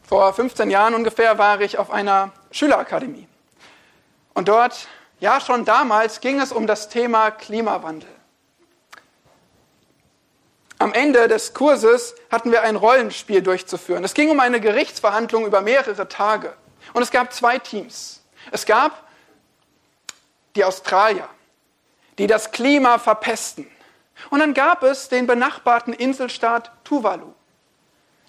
Vor 0.08 0.32
15 0.32 0.70
Jahren 0.70 0.94
ungefähr 0.94 1.36
war 1.36 1.60
ich 1.60 1.76
auf 1.76 1.90
einer 1.90 2.32
Schülerakademie. 2.50 3.28
Und 4.32 4.48
dort, 4.48 4.88
ja 5.20 5.38
schon 5.38 5.66
damals, 5.66 6.20
ging 6.20 6.40
es 6.40 6.50
um 6.50 6.66
das 6.66 6.88
Thema 6.88 7.30
Klimawandel. 7.30 8.08
Am 10.78 10.92
Ende 10.92 11.26
des 11.28 11.54
Kurses 11.54 12.14
hatten 12.30 12.52
wir 12.52 12.62
ein 12.62 12.76
Rollenspiel 12.76 13.42
durchzuführen. 13.42 14.04
Es 14.04 14.14
ging 14.14 14.30
um 14.30 14.40
eine 14.40 14.60
Gerichtsverhandlung 14.60 15.44
über 15.44 15.60
mehrere 15.60 16.08
Tage. 16.08 16.54
Und 16.92 17.02
es 17.02 17.10
gab 17.10 17.32
zwei 17.32 17.58
Teams. 17.58 18.22
Es 18.52 18.64
gab 18.64 19.08
die 20.54 20.64
Australier, 20.64 21.28
die 22.18 22.26
das 22.26 22.52
Klima 22.52 22.98
verpesten. 22.98 23.68
Und 24.30 24.40
dann 24.40 24.54
gab 24.54 24.82
es 24.82 25.08
den 25.08 25.26
benachbarten 25.26 25.92
Inselstaat 25.92 26.70
Tuvalu 26.84 27.32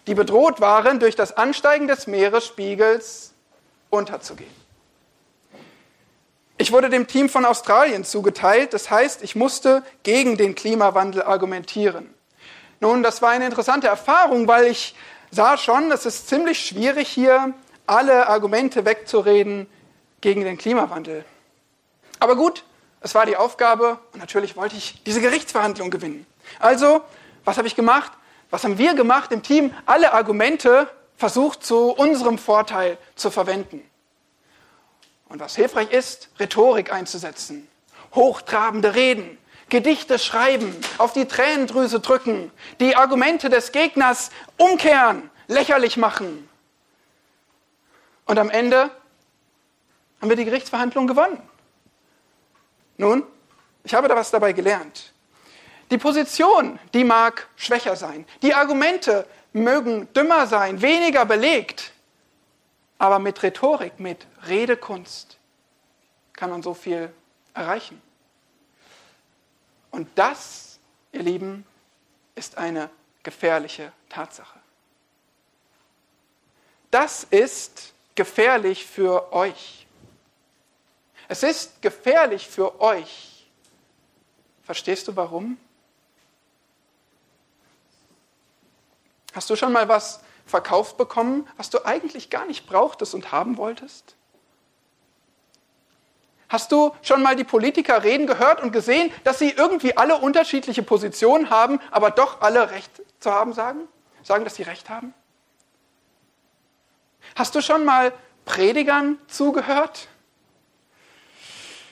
die 0.09 0.15
bedroht 0.15 0.59
waren, 0.59 0.99
durch 0.99 1.15
das 1.15 1.37
Ansteigen 1.37 1.87
des 1.87 2.07
Meeresspiegels 2.07 3.31
unterzugehen. 3.91 4.49
Ich 6.57 6.71
wurde 6.71 6.89
dem 6.89 7.05
Team 7.05 7.29
von 7.29 7.45
Australien 7.45 8.03
zugeteilt, 8.03 8.73
das 8.73 8.89
heißt, 8.89 9.23
ich 9.23 9.35
musste 9.35 9.83
gegen 10.01 10.35
den 10.35 10.55
Klimawandel 10.55 11.21
argumentieren. 11.21 12.11
Nun, 12.79 13.03
das 13.03 13.21
war 13.21 13.31
eine 13.31 13.45
interessante 13.45 13.87
Erfahrung, 13.87 14.47
weil 14.47 14.65
ich 14.65 14.95
sah 15.31 15.57
schon, 15.57 15.91
es 15.91 16.05
ist 16.05 16.29
ziemlich 16.29 16.65
schwierig 16.65 17.09
hier 17.09 17.53
alle 17.85 18.27
Argumente 18.27 18.85
wegzureden 18.85 19.67
gegen 20.21 20.43
den 20.43 20.57
Klimawandel. 20.57 21.25
Aber 22.19 22.35
gut, 22.35 22.63
es 23.01 23.15
war 23.15 23.25
die 23.25 23.37
Aufgabe 23.37 23.99
und 24.13 24.19
natürlich 24.19 24.55
wollte 24.55 24.75
ich 24.75 25.01
diese 25.03 25.21
Gerichtsverhandlung 25.21 25.89
gewinnen. 25.89 26.25
Also, 26.59 27.01
was 27.45 27.57
habe 27.57 27.67
ich 27.67 27.75
gemacht? 27.75 28.11
Was 28.49 28.63
haben 28.63 28.77
wir 28.77 28.93
gemacht 28.93 29.31
im 29.31 29.43
Team? 29.43 29.73
Alle 29.85 30.13
Argumente 30.13 30.89
versucht 31.17 31.63
zu 31.63 31.91
unserem 31.91 32.37
Vorteil 32.37 32.97
zu 33.15 33.29
verwenden. 33.31 33.83
Und 35.27 35.39
was 35.39 35.55
hilfreich 35.55 35.91
ist, 35.91 36.29
Rhetorik 36.39 36.91
einzusetzen, 36.91 37.67
hochtrabende 38.15 38.95
Reden, 38.95 39.37
Gedichte 39.69 40.19
schreiben, 40.19 40.75
auf 40.97 41.13
die 41.13 41.25
Tränendrüse 41.25 41.99
drücken, 41.99 42.51
die 42.79 42.95
Argumente 42.95 43.49
des 43.49 43.71
Gegners 43.71 44.31
umkehren, 44.57 45.29
lächerlich 45.47 45.97
machen. 45.97 46.49
Und 48.25 48.37
am 48.37 48.49
Ende 48.49 48.91
haben 50.21 50.29
wir 50.29 50.35
die 50.35 50.45
Gerichtsverhandlung 50.45 51.07
gewonnen. 51.07 51.41
Nun, 52.97 53.23
ich 53.83 53.93
habe 53.93 54.07
da 54.07 54.15
was 54.15 54.29
dabei 54.29 54.53
gelernt. 54.53 55.13
Die 55.89 55.97
Position, 55.97 56.77
die 56.93 57.03
mag 57.03 57.47
schwächer 57.55 57.95
sein. 57.95 58.25
Die 58.41 58.53
Argumente 58.53 59.25
mögen 59.53 60.11
dümmer 60.13 60.45
sein, 60.45 60.81
weniger 60.81 61.25
belegt. 61.25 61.93
Aber 62.97 63.17
mit 63.17 63.41
Rhetorik, 63.41 63.99
mit 63.99 64.27
Redekunst 64.47 65.37
kann 66.33 66.49
man 66.49 66.61
so 66.61 66.73
viel 66.73 67.11
erreichen. 67.53 68.01
Und 69.91 70.07
das, 70.15 70.79
ihr 71.11 71.23
Lieben, 71.23 71.65
ist 72.35 72.57
eine 72.57 72.89
gefährliche 73.23 73.91
Tatsache. 74.07 74.59
Das 76.91 77.23
ist 77.23 77.93
gefährlich 78.15 78.85
für 78.85 79.31
euch. 79.33 79.85
Es 81.27 81.43
ist 81.43 81.81
gefährlich 81.81 82.47
für 82.47 82.81
euch. 82.81 83.47
Verstehst 84.63 85.07
du 85.07 85.15
warum? 85.15 85.57
Hast 89.33 89.49
du 89.49 89.55
schon 89.55 89.71
mal 89.71 89.87
was 89.87 90.21
verkauft 90.45 90.97
bekommen, 90.97 91.47
was 91.57 91.69
du 91.69 91.85
eigentlich 91.85 92.29
gar 92.29 92.45
nicht 92.45 92.67
brauchtest 92.67 93.13
und 93.13 93.31
haben 93.31 93.57
wolltest? 93.57 94.15
Hast 96.49 96.71
du 96.71 96.95
schon 97.03 97.21
mal 97.21 97.35
die 97.35 97.43
Politiker 97.43 98.03
reden 98.03 98.25
gehört 98.25 98.61
und 98.61 98.71
gesehen, 98.71 99.11
dass 99.23 99.37
sie 99.37 99.51
irgendwie 99.51 99.95
alle 99.95 100.17
unterschiedliche 100.17 100.81
Positionen 100.81 101.51
haben, 101.51 101.79
aber 101.91 102.09
doch 102.09 102.41
alle 102.41 102.71
Recht 102.71 102.91
zu 103.19 103.31
haben 103.31 103.53
sagen? 103.53 103.81
Sagen, 104.23 104.43
dass 104.43 104.55
sie 104.55 104.63
Recht 104.63 104.89
haben? 104.89 105.13
Hast 107.35 107.53
du 107.53 107.61
schon 107.61 107.85
mal 107.85 108.11
Predigern 108.45 109.19
zugehört? 109.27 110.07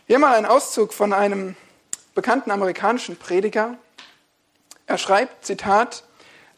Hier 0.07 0.19
mal 0.19 0.35
ein 0.35 0.45
Auszug 0.45 0.91
von 0.91 1.13
einem 1.13 1.55
bekannten 2.15 2.49
amerikanischen 2.49 3.15
Prediger. 3.15 3.77
Er 4.87 4.97
schreibt, 4.97 5.45
Zitat, 5.45 6.03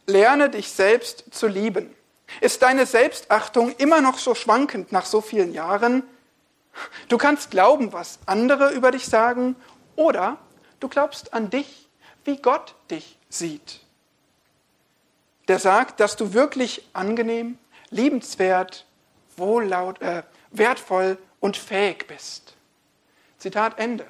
lerne 0.05 0.49
dich 0.49 0.71
selbst 0.71 1.25
zu 1.31 1.47
lieben. 1.47 1.93
Ist 2.39 2.61
deine 2.61 2.85
Selbstachtung 2.85 3.73
immer 3.77 3.99
noch 3.99 4.19
so 4.19 4.35
schwankend 4.35 4.91
nach 4.91 5.05
so 5.05 5.19
vielen 5.19 5.53
Jahren? 5.53 6.03
Du 7.07 7.17
kannst 7.17 7.51
glauben, 7.51 7.93
was 7.93 8.19
andere 8.25 8.71
über 8.71 8.91
dich 8.91 9.05
sagen, 9.05 9.55
oder 9.95 10.37
du 10.79 10.87
glaubst 10.87 11.33
an 11.33 11.49
dich, 11.49 11.87
wie 12.23 12.37
Gott 12.37 12.75
dich 12.89 13.17
sieht. 13.29 13.81
Der 15.47 15.59
sagt, 15.59 15.99
dass 15.99 16.15
du 16.15 16.33
wirklich 16.33 16.87
angenehm, 16.93 17.57
liebenswert, 17.89 18.85
wohllaut, 19.35 20.01
äh, 20.01 20.23
wertvoll 20.51 21.17
und 21.39 21.57
fähig 21.57 22.07
bist. 22.07 22.55
Zitat 23.39 23.79
Ende. 23.79 24.05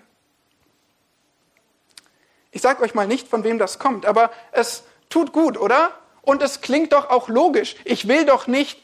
Ich 2.52 2.62
sage 2.62 2.84
euch 2.84 2.94
mal 2.94 3.08
nicht, 3.08 3.28
von 3.28 3.44
wem 3.44 3.60
das 3.60 3.80
kommt, 3.80 4.06
aber 4.06 4.32
es 4.52 4.84
Tut 5.10 5.34
gut, 5.34 5.58
oder? 5.58 5.92
Und 6.22 6.44
es 6.44 6.62
klingt 6.62 6.94
doch 6.94 7.10
auch 7.10 7.28
logisch. 7.28 7.76
Ich 7.84 8.08
will 8.08 8.26
doch 8.26 8.46
nicht, 8.46 8.82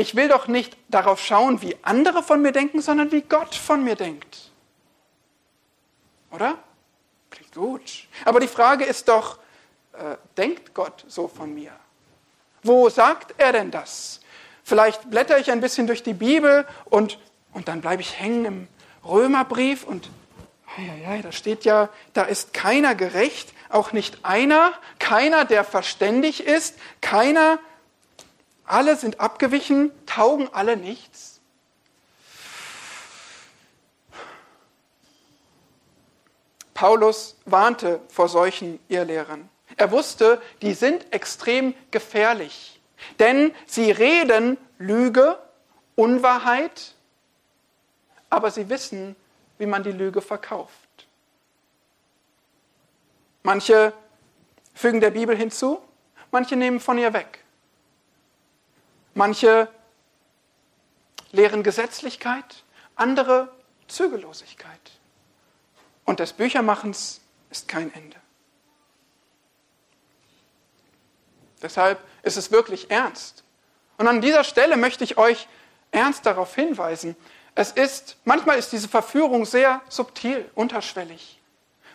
ich 0.00 0.16
will 0.16 0.28
doch 0.28 0.48
nicht 0.48 0.76
darauf 0.88 1.20
schauen, 1.20 1.62
wie 1.62 1.76
andere 1.82 2.22
von 2.22 2.40
mir 2.42 2.52
denken, 2.52 2.80
sondern 2.80 3.12
wie 3.12 3.22
Gott 3.22 3.54
von 3.54 3.84
mir 3.84 3.96
denkt. 3.96 4.50
Oder? 6.30 6.58
Klingt 7.30 7.54
gut. 7.54 8.08
Aber 8.24 8.40
die 8.40 8.48
Frage 8.48 8.84
ist 8.84 9.08
doch, 9.08 9.38
äh, 9.92 10.16
denkt 10.36 10.74
Gott 10.74 11.04
so 11.06 11.28
von 11.28 11.52
mir? 11.54 11.72
Wo 12.62 12.88
sagt 12.88 13.34
er 13.38 13.52
denn 13.52 13.70
das? 13.70 14.20
Vielleicht 14.64 15.10
blätter 15.10 15.38
ich 15.38 15.50
ein 15.50 15.60
bisschen 15.60 15.86
durch 15.86 16.02
die 16.02 16.14
Bibel 16.14 16.66
und, 16.84 17.18
und 17.52 17.68
dann 17.68 17.80
bleibe 17.80 18.02
ich 18.02 18.18
hängen 18.18 18.44
im 18.44 18.68
Römerbrief 19.04 19.84
und 19.84 20.10
da 21.22 21.32
steht 21.32 21.64
ja, 21.64 21.88
da 22.12 22.22
ist 22.22 22.54
keiner 22.54 22.94
gerecht, 22.94 23.52
auch 23.68 23.92
nicht 23.92 24.24
einer, 24.24 24.72
keiner, 24.98 25.44
der 25.44 25.64
verständig 25.64 26.46
ist, 26.46 26.78
keiner, 27.00 27.58
alle 28.70 28.96
sind 28.96 29.20
abgewichen, 29.20 29.90
taugen 30.06 30.48
alle 30.52 30.76
nichts. 30.76 31.40
Paulus 36.74 37.36
warnte 37.44 38.00
vor 38.08 38.28
solchen 38.28 38.80
Irrlehrern. 38.88 39.50
Er 39.76 39.90
wusste, 39.90 40.40
die 40.62 40.72
sind 40.72 41.12
extrem 41.12 41.74
gefährlich, 41.90 42.80
denn 43.18 43.54
sie 43.66 43.90
reden 43.90 44.56
Lüge, 44.78 45.38
Unwahrheit, 45.94 46.94
aber 48.30 48.50
sie 48.50 48.68
wissen, 48.70 49.14
wie 49.58 49.66
man 49.66 49.82
die 49.82 49.92
Lüge 49.92 50.22
verkauft. 50.22 50.72
Manche 53.42 53.92
fügen 54.74 55.00
der 55.00 55.10
Bibel 55.10 55.36
hinzu, 55.36 55.80
manche 56.30 56.56
nehmen 56.56 56.80
von 56.80 56.96
ihr 56.96 57.12
weg. 57.12 57.39
Manche 59.14 59.68
lehren 61.32 61.62
Gesetzlichkeit, 61.62 62.64
andere 62.96 63.52
Zügellosigkeit. 63.88 64.70
Und 66.04 66.20
des 66.20 66.32
Büchermachens 66.32 67.20
ist 67.50 67.68
kein 67.68 67.92
Ende. 67.94 68.16
Deshalb 71.62 72.00
ist 72.22 72.36
es 72.36 72.50
wirklich 72.50 72.90
ernst. 72.90 73.44
Und 73.98 74.08
an 74.08 74.20
dieser 74.20 74.44
Stelle 74.44 74.76
möchte 74.76 75.04
ich 75.04 75.18
euch 75.18 75.46
ernst 75.90 76.24
darauf 76.24 76.54
hinweisen, 76.54 77.16
es 77.54 77.72
ist, 77.72 78.16
manchmal 78.24 78.58
ist 78.58 78.72
diese 78.72 78.88
Verführung 78.88 79.44
sehr 79.44 79.82
subtil, 79.88 80.48
unterschwellig. 80.54 81.40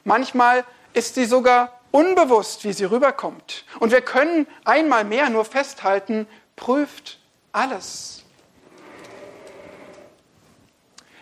Manchmal 0.03 0.65
ist 0.93 1.15
sie 1.15 1.25
sogar 1.25 1.79
unbewusst, 1.91 2.63
wie 2.65 2.73
sie 2.73 2.83
rüberkommt. 2.85 3.65
Und 3.79 3.91
wir 3.91 4.01
können 4.01 4.47
einmal 4.65 5.05
mehr 5.05 5.29
nur 5.29 5.45
festhalten, 5.45 6.27
prüft 6.55 7.19
alles. 7.51 8.23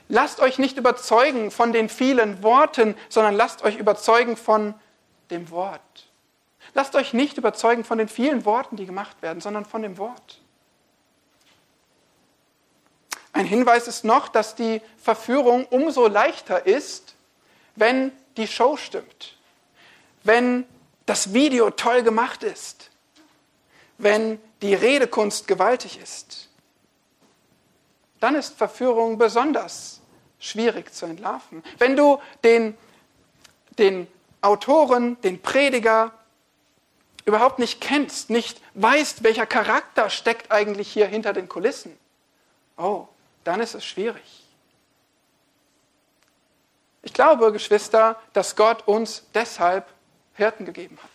Lasst 0.10 0.40
euch 0.40 0.60
nicht 0.60 0.78
überzeugen 0.78 1.50
von 1.50 1.74
den 1.74 1.90
vielen 1.90 2.44
Worten, 2.44 2.96
sondern 3.10 3.36
lasst 3.36 3.64
euch 3.64 3.78
überzeugen 3.78 4.38
von 4.38 4.76
dem 5.32 5.50
Wort. 5.50 6.10
Lasst 6.74 6.96
euch 6.96 7.14
nicht 7.14 7.38
überzeugen 7.38 7.84
von 7.84 7.98
den 7.98 8.08
vielen 8.08 8.46
Worten, 8.46 8.76
die 8.76 8.86
gemacht 8.86 9.22
werden, 9.22 9.42
sondern 9.42 9.66
von 9.66 9.82
dem 9.82 9.98
Wort. 9.98 10.40
Ein 13.32 13.46
Hinweis 13.46 13.88
ist 13.88 14.04
noch, 14.04 14.28
dass 14.28 14.56
die 14.56 14.82
Verführung 14.98 15.66
umso 15.66 16.08
leichter 16.08 16.68
ist, 16.68 17.16
wenn 17.76 18.12
die 18.38 18.48
Show 18.48 18.78
stimmt, 18.78 19.38
wenn 20.24 20.66
das 21.06 21.34
Video 21.34 21.72
toll 21.72 22.04
gemacht 22.04 22.44
ist, 22.44 22.92
wenn 23.98 24.40
die 24.62 24.74
Redekunst 24.74 25.48
gewaltig 25.48 26.00
ist. 26.02 26.50
Dann 28.20 28.36
ist 28.36 28.56
Verführung 28.56 29.18
besonders 29.18 30.02
schwierig 30.40 30.94
zu 30.94 31.06
entlarven. 31.06 31.64
Wenn 31.78 31.96
du 31.96 32.20
den, 32.44 32.78
den 33.78 34.08
Autoren, 34.42 35.20
den 35.22 35.42
Prediger 35.42 36.12
überhaupt 37.26 37.60
nicht 37.60 37.82
kennst, 37.82 38.30
nicht 38.30 38.62
weißt, 38.74 39.24
welcher 39.24 39.46
Charakter 39.46 40.10
steckt 40.10 40.52
eigentlich 40.52 40.92
hier 40.92 41.08
hinter 41.08 41.34
den 41.34 41.48
Kulissen, 41.48 41.98
oh, 42.78 43.08
dann 43.44 43.60
ist 43.60 43.76
es 43.76 43.86
schwierig. 43.86 44.44
Ich 47.02 47.14
glaube, 47.14 47.52
Geschwister, 47.52 48.20
dass 48.32 48.56
Gott 48.56 48.88
uns 48.88 49.24
deshalb 49.34 49.88
Hirten 50.36 50.66
gegeben 50.66 50.98
hat. 51.04 51.10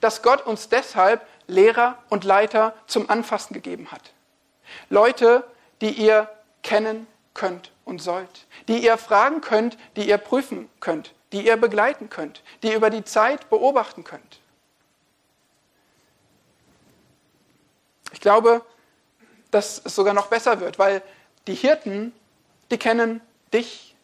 Dass 0.00 0.22
Gott 0.22 0.46
uns 0.46 0.68
deshalb 0.70 1.26
Lehrer 1.46 1.98
und 2.08 2.24
Leiter 2.24 2.74
zum 2.86 3.10
Anfassen 3.10 3.54
gegeben 3.54 3.90
hat. 3.90 4.12
Leute, 4.88 5.44
die 5.80 5.90
ihr 5.90 6.28
kennen 6.62 7.06
könnt 7.34 7.72
und 7.84 8.00
sollt. 8.00 8.46
Die 8.68 8.78
ihr 8.84 8.96
fragen 8.96 9.40
könnt, 9.40 9.76
die 9.96 10.08
ihr 10.08 10.18
prüfen 10.18 10.70
könnt, 10.80 11.14
die 11.32 11.46
ihr 11.46 11.56
begleiten 11.56 12.08
könnt, 12.08 12.42
die 12.62 12.68
ihr 12.68 12.76
über 12.76 12.90
die 12.90 13.04
Zeit 13.04 13.50
beobachten 13.50 14.04
könnt. 14.04 14.40
Ich 18.12 18.20
glaube, 18.20 18.64
dass 19.50 19.82
es 19.84 19.94
sogar 19.94 20.14
noch 20.14 20.28
besser 20.28 20.60
wird, 20.60 20.78
weil 20.78 21.02
die 21.46 21.54
Hirten, 21.54 22.12
die 22.70 22.78
kennen 22.78 23.20
dich. 23.52 23.94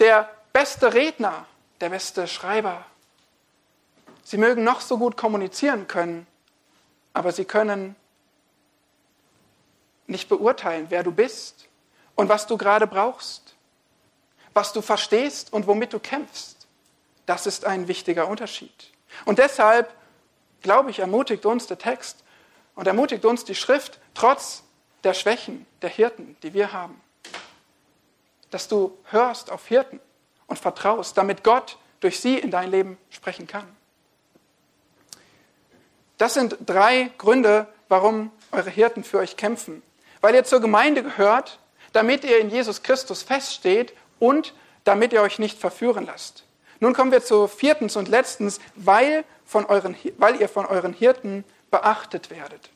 Der 0.00 0.28
beste 0.52 0.92
Redner, 0.92 1.46
der 1.80 1.90
beste 1.90 2.26
Schreiber. 2.26 2.84
Sie 4.22 4.38
mögen 4.38 4.64
noch 4.64 4.80
so 4.80 4.98
gut 4.98 5.16
kommunizieren 5.16 5.88
können, 5.88 6.26
aber 7.12 7.32
sie 7.32 7.44
können 7.44 7.96
nicht 10.06 10.28
beurteilen, 10.28 10.86
wer 10.90 11.02
du 11.02 11.12
bist 11.12 11.68
und 12.14 12.28
was 12.28 12.46
du 12.46 12.56
gerade 12.56 12.86
brauchst, 12.86 13.54
was 14.54 14.72
du 14.72 14.82
verstehst 14.82 15.52
und 15.52 15.66
womit 15.66 15.92
du 15.92 15.98
kämpfst. 15.98 16.66
Das 17.26 17.46
ist 17.46 17.64
ein 17.64 17.88
wichtiger 17.88 18.28
Unterschied. 18.28 18.90
Und 19.24 19.38
deshalb, 19.38 19.92
glaube 20.60 20.90
ich, 20.90 20.98
ermutigt 20.98 21.46
uns 21.46 21.66
der 21.66 21.78
Text 21.78 22.22
und 22.74 22.86
ermutigt 22.86 23.24
uns 23.24 23.44
die 23.44 23.54
Schrift, 23.54 23.98
trotz 24.14 24.62
der 25.04 25.14
Schwächen 25.14 25.66
der 25.82 25.90
Hirten, 25.90 26.36
die 26.42 26.54
wir 26.54 26.72
haben. 26.72 27.00
Dass 28.50 28.68
du 28.68 28.96
hörst 29.04 29.50
auf 29.50 29.66
Hirten 29.66 30.00
und 30.46 30.58
vertraust, 30.58 31.16
damit 31.16 31.42
Gott 31.42 31.78
durch 32.00 32.20
sie 32.20 32.38
in 32.38 32.50
dein 32.50 32.70
Leben 32.70 32.98
sprechen 33.10 33.46
kann. 33.46 33.66
Das 36.22 36.34
sind 36.34 36.56
drei 36.66 37.10
Gründe, 37.18 37.66
warum 37.88 38.30
eure 38.52 38.70
Hirten 38.70 39.02
für 39.02 39.18
euch 39.18 39.36
kämpfen. 39.36 39.82
Weil 40.20 40.36
ihr 40.36 40.44
zur 40.44 40.60
Gemeinde 40.60 41.02
gehört, 41.02 41.58
damit 41.92 42.22
ihr 42.22 42.38
in 42.38 42.48
Jesus 42.48 42.84
Christus 42.84 43.24
feststeht 43.24 43.92
und 44.20 44.54
damit 44.84 45.12
ihr 45.12 45.20
euch 45.20 45.40
nicht 45.40 45.58
verführen 45.58 46.06
lasst. 46.06 46.44
Nun 46.78 46.94
kommen 46.94 47.10
wir 47.10 47.24
zu 47.24 47.48
viertens 47.48 47.96
und 47.96 48.06
letztens, 48.06 48.60
weil, 48.76 49.24
von 49.44 49.66
euren, 49.66 49.96
weil 50.16 50.40
ihr 50.40 50.48
von 50.48 50.64
euren 50.64 50.92
Hirten 50.92 51.42
beachtet 51.72 52.30
werdet 52.30 52.70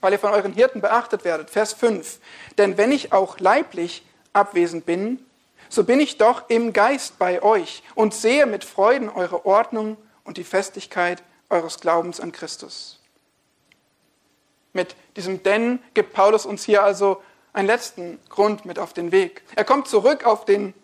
weil 0.00 0.12
ihr 0.12 0.18
von 0.18 0.32
euren 0.32 0.52
Hirten 0.52 0.80
beachtet 0.80 1.24
werdet. 1.24 1.50
Vers 1.50 1.74
5. 1.74 2.18
Denn 2.56 2.76
wenn 2.76 2.90
ich 2.90 3.12
auch 3.12 3.38
leiblich 3.38 4.04
abwesend 4.32 4.84
bin, 4.84 5.24
so 5.68 5.84
bin 5.84 6.00
ich 6.00 6.18
doch 6.18 6.48
im 6.48 6.72
Geist 6.72 7.20
bei 7.20 7.40
euch 7.40 7.84
und 7.94 8.14
sehe 8.14 8.46
mit 8.46 8.64
Freuden 8.64 9.08
eure 9.08 9.46
Ordnung 9.46 9.96
und 10.24 10.38
die 10.38 10.44
Festigkeit 10.44 11.22
eures 11.50 11.80
Glaubens 11.80 12.20
an 12.20 12.32
Christus. 12.32 12.98
Mit 14.72 14.94
diesem 15.16 15.42
Denn 15.42 15.80
gibt 15.94 16.12
Paulus 16.12 16.46
uns 16.46 16.64
hier 16.64 16.82
also 16.82 17.22
einen 17.52 17.66
letzten 17.66 18.20
Grund 18.28 18.64
mit 18.64 18.78
auf 18.78 18.92
den 18.92 19.12
Weg. 19.12 19.42
Er 19.56 19.64
kommt 19.64 19.88
zurück 19.88 20.24
auf 20.24 20.44
den 20.44 20.74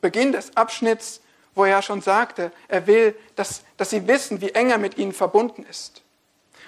Beginn 0.00 0.32
des 0.32 0.56
Abschnitts, 0.56 1.20
wo 1.54 1.64
er 1.64 1.82
schon 1.82 2.00
sagte, 2.00 2.52
er 2.68 2.86
will, 2.86 3.16
dass, 3.36 3.62
dass 3.76 3.90
sie 3.90 4.06
wissen, 4.06 4.40
wie 4.40 4.50
eng 4.50 4.70
er 4.70 4.78
mit 4.78 4.98
ihnen 4.98 5.12
verbunden 5.12 5.64
ist. 5.68 6.02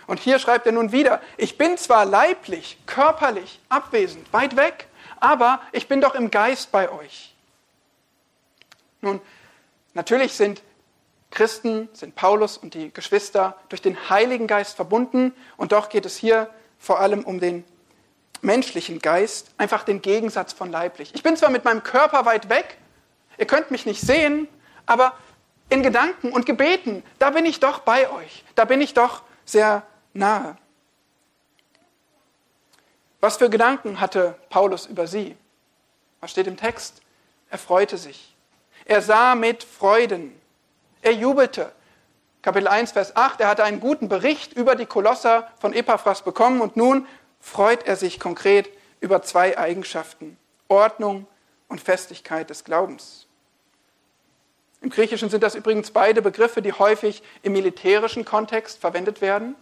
Und 0.06 0.18
hier 0.18 0.38
schreibt 0.38 0.66
er 0.66 0.72
nun 0.72 0.90
wieder, 0.92 1.20
ich 1.36 1.56
bin 1.56 1.78
zwar 1.78 2.04
leiblich, 2.04 2.78
körperlich 2.86 3.60
abwesend, 3.68 4.32
weit 4.32 4.56
weg, 4.56 4.88
aber 5.20 5.60
ich 5.70 5.86
bin 5.86 6.00
doch 6.00 6.14
im 6.14 6.30
Geist 6.30 6.72
bei 6.72 6.90
euch. 6.90 7.32
Nun, 9.00 9.20
natürlich 9.94 10.34
sind 10.34 10.62
Christen, 11.32 11.88
sind 11.92 12.14
Paulus 12.14 12.56
und 12.56 12.74
die 12.74 12.92
Geschwister 12.92 13.56
durch 13.68 13.82
den 13.82 14.08
Heiligen 14.08 14.46
Geist 14.46 14.76
verbunden 14.76 15.34
und 15.56 15.72
doch 15.72 15.88
geht 15.88 16.06
es 16.06 16.16
hier 16.16 16.48
vor 16.78 17.00
allem 17.00 17.24
um 17.24 17.40
den 17.40 17.64
menschlichen 18.42 19.00
Geist, 19.00 19.50
einfach 19.56 19.82
den 19.82 20.02
Gegensatz 20.02 20.52
von 20.52 20.70
leiblich. 20.70 21.14
Ich 21.14 21.22
bin 21.22 21.36
zwar 21.36 21.50
mit 21.50 21.64
meinem 21.64 21.82
Körper 21.82 22.26
weit 22.26 22.48
weg, 22.48 22.76
ihr 23.38 23.46
könnt 23.46 23.70
mich 23.70 23.86
nicht 23.86 24.00
sehen, 24.00 24.46
aber 24.86 25.14
in 25.68 25.82
Gedanken 25.82 26.32
und 26.32 26.44
Gebeten, 26.44 27.02
da 27.18 27.30
bin 27.30 27.46
ich 27.46 27.60
doch 27.60 27.80
bei 27.80 28.10
euch, 28.10 28.44
da 28.54 28.64
bin 28.64 28.80
ich 28.80 28.94
doch 28.94 29.22
sehr 29.44 29.84
nahe. 30.12 30.56
Was 33.20 33.36
für 33.36 33.48
Gedanken 33.48 34.00
hatte 34.00 34.34
Paulus 34.50 34.86
über 34.86 35.06
sie? 35.06 35.36
Was 36.20 36.32
steht 36.32 36.48
im 36.48 36.56
Text? 36.56 37.00
Er 37.50 37.58
freute 37.58 37.96
sich. 37.96 38.34
Er 38.84 39.00
sah 39.00 39.36
mit 39.36 39.62
Freuden. 39.62 40.41
Er 41.02 41.12
jubelte. 41.12 41.72
Kapitel 42.42 42.68
1, 42.68 42.92
Vers 42.92 43.14
8, 43.14 43.40
er 43.40 43.48
hatte 43.48 43.64
einen 43.64 43.80
guten 43.80 44.08
Bericht 44.08 44.52
über 44.54 44.74
die 44.74 44.86
Kolosser 44.86 45.48
von 45.60 45.72
Epaphras 45.72 46.22
bekommen 46.22 46.60
und 46.60 46.76
nun 46.76 47.06
freut 47.40 47.86
er 47.86 47.96
sich 47.96 48.18
konkret 48.18 48.70
über 49.00 49.22
zwei 49.22 49.58
Eigenschaften, 49.58 50.38
Ordnung 50.68 51.26
und 51.68 51.80
Festigkeit 51.80 52.50
des 52.50 52.64
Glaubens. 52.64 53.26
Im 54.80 54.90
Griechischen 54.90 55.28
sind 55.28 55.42
das 55.42 55.54
übrigens 55.54 55.90
beide 55.90 56.22
Begriffe, 56.22 56.62
die 56.62 56.72
häufig 56.72 57.22
im 57.42 57.52
militärischen 57.52 58.24
Kontext 58.24 58.80
verwendet 58.80 59.20
werden. 59.20 59.54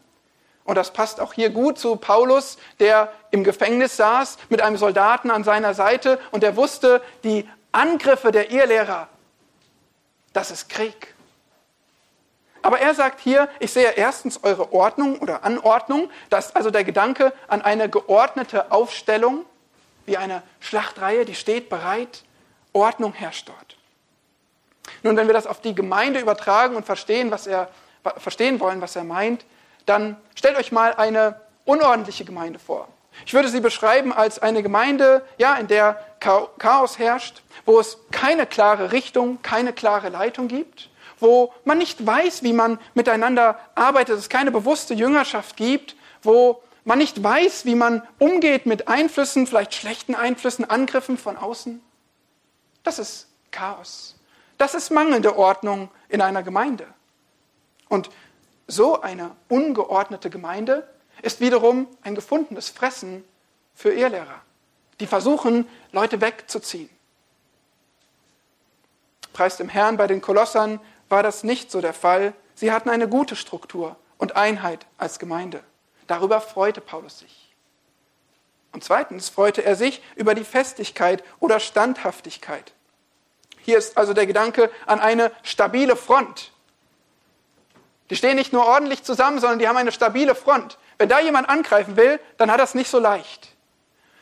Und 0.64 0.76
das 0.76 0.92
passt 0.92 1.20
auch 1.20 1.32
hier 1.32 1.50
gut 1.50 1.78
zu 1.78 1.96
Paulus, 1.96 2.58
der 2.78 3.12
im 3.30 3.44
Gefängnis 3.44 3.96
saß 3.96 4.38
mit 4.48 4.62
einem 4.62 4.76
Soldaten 4.76 5.30
an 5.30 5.44
seiner 5.44 5.74
Seite 5.74 6.18
und 6.30 6.42
der 6.42 6.56
wusste, 6.56 7.02
die 7.24 7.48
Angriffe 7.72 8.30
der 8.30 8.50
Irrlehrer, 8.50 9.08
das 10.32 10.50
ist 10.50 10.68
Krieg. 10.68 11.14
Aber 12.62 12.78
er 12.80 12.94
sagt 12.94 13.20
hier, 13.20 13.48
ich 13.58 13.72
sehe 13.72 13.90
erstens 13.90 14.42
eure 14.42 14.72
Ordnung 14.72 15.18
oder 15.18 15.44
Anordnung, 15.44 16.10
das 16.28 16.46
ist 16.46 16.56
also 16.56 16.70
der 16.70 16.84
Gedanke 16.84 17.32
an 17.48 17.62
eine 17.62 17.88
geordnete 17.88 18.70
Aufstellung, 18.70 19.44
wie 20.06 20.16
eine 20.16 20.42
Schlachtreihe, 20.60 21.24
die 21.24 21.34
steht 21.34 21.70
bereit, 21.70 22.24
Ordnung 22.72 23.12
herrscht 23.12 23.48
dort. 23.48 23.76
Nun, 25.02 25.16
wenn 25.16 25.26
wir 25.26 25.34
das 25.34 25.46
auf 25.46 25.60
die 25.60 25.74
Gemeinde 25.74 26.20
übertragen 26.20 26.76
und 26.76 26.84
verstehen, 26.84 27.30
was 27.30 27.46
er, 27.46 27.68
verstehen 28.16 28.60
wollen, 28.60 28.80
was 28.80 28.96
er 28.96 29.04
meint, 29.04 29.44
dann 29.86 30.16
stellt 30.34 30.58
euch 30.58 30.72
mal 30.72 30.94
eine 30.94 31.40
unordentliche 31.64 32.24
Gemeinde 32.24 32.58
vor. 32.58 32.88
Ich 33.26 33.34
würde 33.34 33.48
sie 33.48 33.60
beschreiben 33.60 34.12
als 34.12 34.38
eine 34.38 34.62
Gemeinde, 34.62 35.24
ja, 35.38 35.54
in 35.56 35.66
der 35.66 36.04
Chaos 36.20 36.98
herrscht, 36.98 37.42
wo 37.64 37.80
es 37.80 37.98
keine 38.10 38.46
klare 38.46 38.92
Richtung, 38.92 39.40
keine 39.42 39.72
klare 39.72 40.08
Leitung 40.08 40.48
gibt, 40.48 40.89
wo 41.20 41.52
man 41.64 41.78
nicht 41.78 42.04
weiß, 42.04 42.42
wie 42.42 42.52
man 42.52 42.78
miteinander 42.94 43.58
arbeitet, 43.74 44.18
es 44.18 44.28
keine 44.28 44.50
bewusste 44.50 44.94
Jüngerschaft 44.94 45.56
gibt, 45.56 45.96
wo 46.22 46.62
man 46.84 46.98
nicht 46.98 47.22
weiß, 47.22 47.66
wie 47.66 47.74
man 47.74 48.02
umgeht 48.18 48.66
mit 48.66 48.88
Einflüssen, 48.88 49.46
vielleicht 49.46 49.74
schlechten 49.74 50.14
Einflüssen, 50.14 50.68
Angriffen 50.68 51.18
von 51.18 51.36
außen. 51.36 51.82
Das 52.82 52.98
ist 52.98 53.28
Chaos. 53.50 54.16
Das 54.58 54.74
ist 54.74 54.90
mangelnde 54.90 55.36
Ordnung 55.36 55.90
in 56.08 56.20
einer 56.20 56.42
Gemeinde. 56.42 56.86
Und 57.88 58.10
so 58.66 59.00
eine 59.00 59.32
ungeordnete 59.48 60.30
Gemeinde 60.30 60.88
ist 61.22 61.40
wiederum 61.40 61.88
ein 62.02 62.14
gefundenes 62.14 62.68
Fressen 62.68 63.24
für 63.74 63.92
Irrlehrer, 63.92 64.42
die 65.00 65.06
versuchen, 65.06 65.68
Leute 65.92 66.20
wegzuziehen. 66.20 66.90
Preis 69.32 69.56
dem 69.56 69.68
Herrn, 69.68 69.96
bei 69.96 70.06
den 70.06 70.20
Kolossern 70.20 70.80
war 71.10 71.22
das 71.22 71.44
nicht 71.44 71.70
so 71.70 71.80
der 71.80 71.92
Fall. 71.92 72.32
Sie 72.54 72.72
hatten 72.72 72.88
eine 72.88 73.08
gute 73.08 73.36
Struktur 73.36 73.96
und 74.16 74.36
Einheit 74.36 74.86
als 74.96 75.18
Gemeinde. 75.18 75.62
Darüber 76.06 76.40
freute 76.40 76.80
Paulus 76.80 77.18
sich. 77.18 77.54
Und 78.72 78.84
zweitens 78.84 79.28
freute 79.28 79.64
er 79.64 79.76
sich 79.76 80.02
über 80.16 80.34
die 80.34 80.44
Festigkeit 80.44 81.24
oder 81.40 81.60
Standhaftigkeit. 81.60 82.72
Hier 83.60 83.76
ist 83.76 83.98
also 83.98 84.14
der 84.14 84.26
Gedanke 84.26 84.70
an 84.86 85.00
eine 85.00 85.32
stabile 85.42 85.96
Front. 85.96 86.52
Die 88.08 88.16
stehen 88.16 88.36
nicht 88.36 88.52
nur 88.52 88.64
ordentlich 88.64 89.02
zusammen, 89.02 89.38
sondern 89.38 89.58
die 89.58 89.68
haben 89.68 89.76
eine 89.76 89.92
stabile 89.92 90.34
Front. 90.34 90.78
Wenn 90.98 91.08
da 91.08 91.20
jemand 91.20 91.48
angreifen 91.48 91.96
will, 91.96 92.20
dann 92.36 92.50
hat 92.50 92.60
es 92.60 92.74
nicht 92.74 92.90
so 92.90 92.98
leicht. 92.98 93.54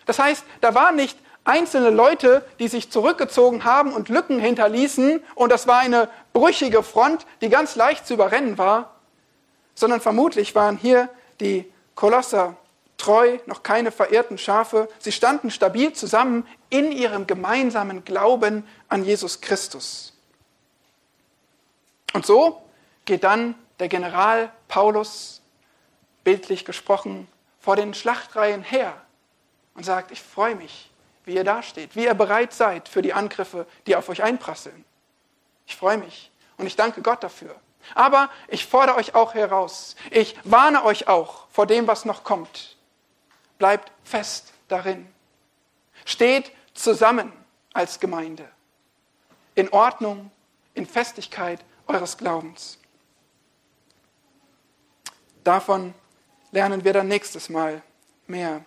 Das 0.07 0.19
heißt, 0.19 0.45
da 0.61 0.75
waren 0.75 0.97
nicht 0.97 1.19
einzelne 1.49 1.91
Leute, 1.91 2.45
die 2.59 2.69
sich 2.69 2.91
zurückgezogen 2.91 3.65
haben 3.65 3.93
und 3.93 4.09
Lücken 4.09 4.39
hinterließen 4.39 5.23
und 5.35 5.51
das 5.51 5.67
war 5.67 5.79
eine 5.79 6.09
brüchige 6.33 6.83
Front, 6.83 7.27
die 7.41 7.49
ganz 7.49 7.75
leicht 7.75 8.07
zu 8.07 8.15
überrennen 8.15 8.59
war, 8.59 8.95
sondern 9.75 10.01
vermutlich 10.01 10.55
waren 10.55 10.77
hier 10.77 11.09
die 11.41 11.71
Kolosser 11.95 12.57
treu, 12.99 13.39
noch 13.47 13.63
keine 13.63 13.91
verehrten 13.91 14.37
Schafe. 14.37 14.89
Sie 14.99 15.13
standen 15.13 15.51
stabil 15.51 15.93
zusammen 15.93 16.47
in 16.69 16.93
ihrem 16.93 17.27
gemeinsamen 17.27 18.05
Glauben 18.05 18.67
an 18.89 19.05
Jesus 19.05 19.41
Christus. 19.41 20.13
Und 22.13 22.27
so 22.27 22.63
geht 23.05 23.25
dann 23.25 23.55
der 23.79 23.89
General 23.89 24.53
Paulus, 24.67 25.41
bildlich 26.25 26.65
gesprochen, 26.65 27.29
vor 27.61 27.77
den 27.77 27.95
Schlachtreihen 27.95 28.63
her 28.63 28.95
und 29.75 29.85
sagt, 29.85 30.11
ich 30.11 30.21
freue 30.21 30.57
mich, 30.57 30.91
wie 31.29 31.35
ihr 31.35 31.45
dasteht, 31.45 31.95
wie 31.95 32.05
ihr 32.05 32.15
bereit 32.15 32.55
seid 32.55 32.89
für 32.89 33.03
die 33.03 33.13
Angriffe, 33.13 33.67
die 33.87 33.95
auf 33.95 34.09
euch 34.09 34.23
einprasseln. 34.23 34.85
Ich 35.67 35.77
freue 35.77 35.99
mich 35.99 36.33
und 36.57 36.67
ich 36.67 36.75
danke 36.75 37.03
Gott 37.03 37.23
dafür. 37.23 37.55
Aber 37.95 38.31
ich 38.49 38.67
fordere 38.67 38.97
euch 38.97 39.15
auch 39.15 39.35
heraus. 39.35 39.95
Ich 40.11 40.37
warne 40.45 40.85
euch 40.85 41.07
auch 41.07 41.47
vor 41.51 41.67
dem, 41.67 41.87
was 41.87 42.07
noch 42.07 42.25
kommt. 42.25 42.77
Bleibt 43.59 43.93
fest 44.05 44.55
darin. 44.69 45.07
Steht 46.07 46.51
zusammen 46.73 47.33
als 47.75 48.01
Gemeinde. 48.01 48.49
In 49.55 49.71
Ordnung, 49.71 50.31
in 50.73 50.87
Festigkeit 50.87 51.61
eures 51.87 52.17
Glaubens. 52.17 52.79
Davon 55.45 55.93
lernen 56.53 56.85
wir 56.85 56.95
dann 56.95 57.09
nächstes 57.09 57.51
Mal 57.51 57.83
mehr. 58.27 58.65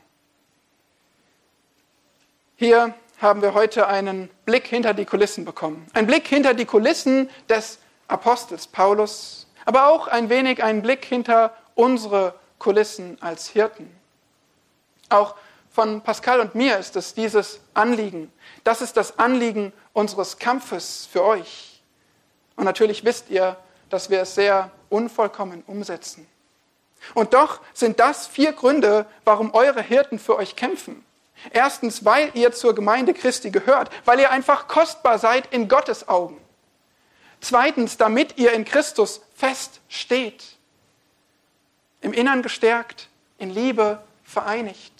Hier 2.61 2.93
haben 3.19 3.41
wir 3.41 3.55
heute 3.55 3.87
einen 3.87 4.29
Blick 4.45 4.67
hinter 4.67 4.93
die 4.93 5.05
Kulissen 5.05 5.45
bekommen. 5.45 5.87
Ein 5.95 6.05
Blick 6.05 6.27
hinter 6.27 6.53
die 6.53 6.65
Kulissen 6.65 7.27
des 7.49 7.79
Apostels 8.07 8.67
Paulus, 8.67 9.47
aber 9.65 9.87
auch 9.87 10.07
ein 10.07 10.29
wenig 10.29 10.63
ein 10.63 10.83
Blick 10.83 11.03
hinter 11.03 11.57
unsere 11.73 12.35
Kulissen 12.59 13.17
als 13.19 13.47
Hirten. 13.47 13.89
Auch 15.09 15.33
von 15.71 16.01
Pascal 16.01 16.39
und 16.39 16.53
mir 16.53 16.77
ist 16.77 16.95
es 16.95 17.15
dieses 17.15 17.61
Anliegen. 17.73 18.31
Das 18.63 18.83
ist 18.83 18.95
das 18.95 19.17
Anliegen 19.17 19.73
unseres 19.93 20.37
Kampfes 20.37 21.09
für 21.11 21.23
euch. 21.23 21.81
Und 22.57 22.65
natürlich 22.65 23.03
wisst 23.03 23.31
ihr, 23.31 23.57
dass 23.89 24.11
wir 24.11 24.21
es 24.21 24.35
sehr 24.35 24.69
unvollkommen 24.89 25.63
umsetzen. 25.65 26.27
Und 27.15 27.33
doch 27.33 27.59
sind 27.73 27.99
das 27.99 28.27
vier 28.27 28.53
Gründe, 28.53 29.07
warum 29.25 29.51
eure 29.55 29.81
Hirten 29.81 30.19
für 30.19 30.35
euch 30.35 30.55
kämpfen. 30.55 31.03
Erstens, 31.49 32.05
weil 32.05 32.31
ihr 32.35 32.51
zur 32.51 32.75
Gemeinde 32.75 33.13
Christi 33.13 33.49
gehört, 33.49 33.89
weil 34.05 34.19
ihr 34.19 34.31
einfach 34.31 34.67
kostbar 34.67 35.17
seid 35.17 35.51
in 35.53 35.67
Gottes 35.67 36.07
Augen. 36.07 36.39
Zweitens, 37.39 37.97
damit 37.97 38.37
ihr 38.37 38.53
in 38.53 38.65
Christus 38.65 39.21
fest 39.33 39.81
steht, 39.89 40.43
im 42.01 42.13
Innern 42.13 42.43
gestärkt, 42.43 43.09
in 43.39 43.49
Liebe 43.49 44.01
vereinigt, 44.23 44.93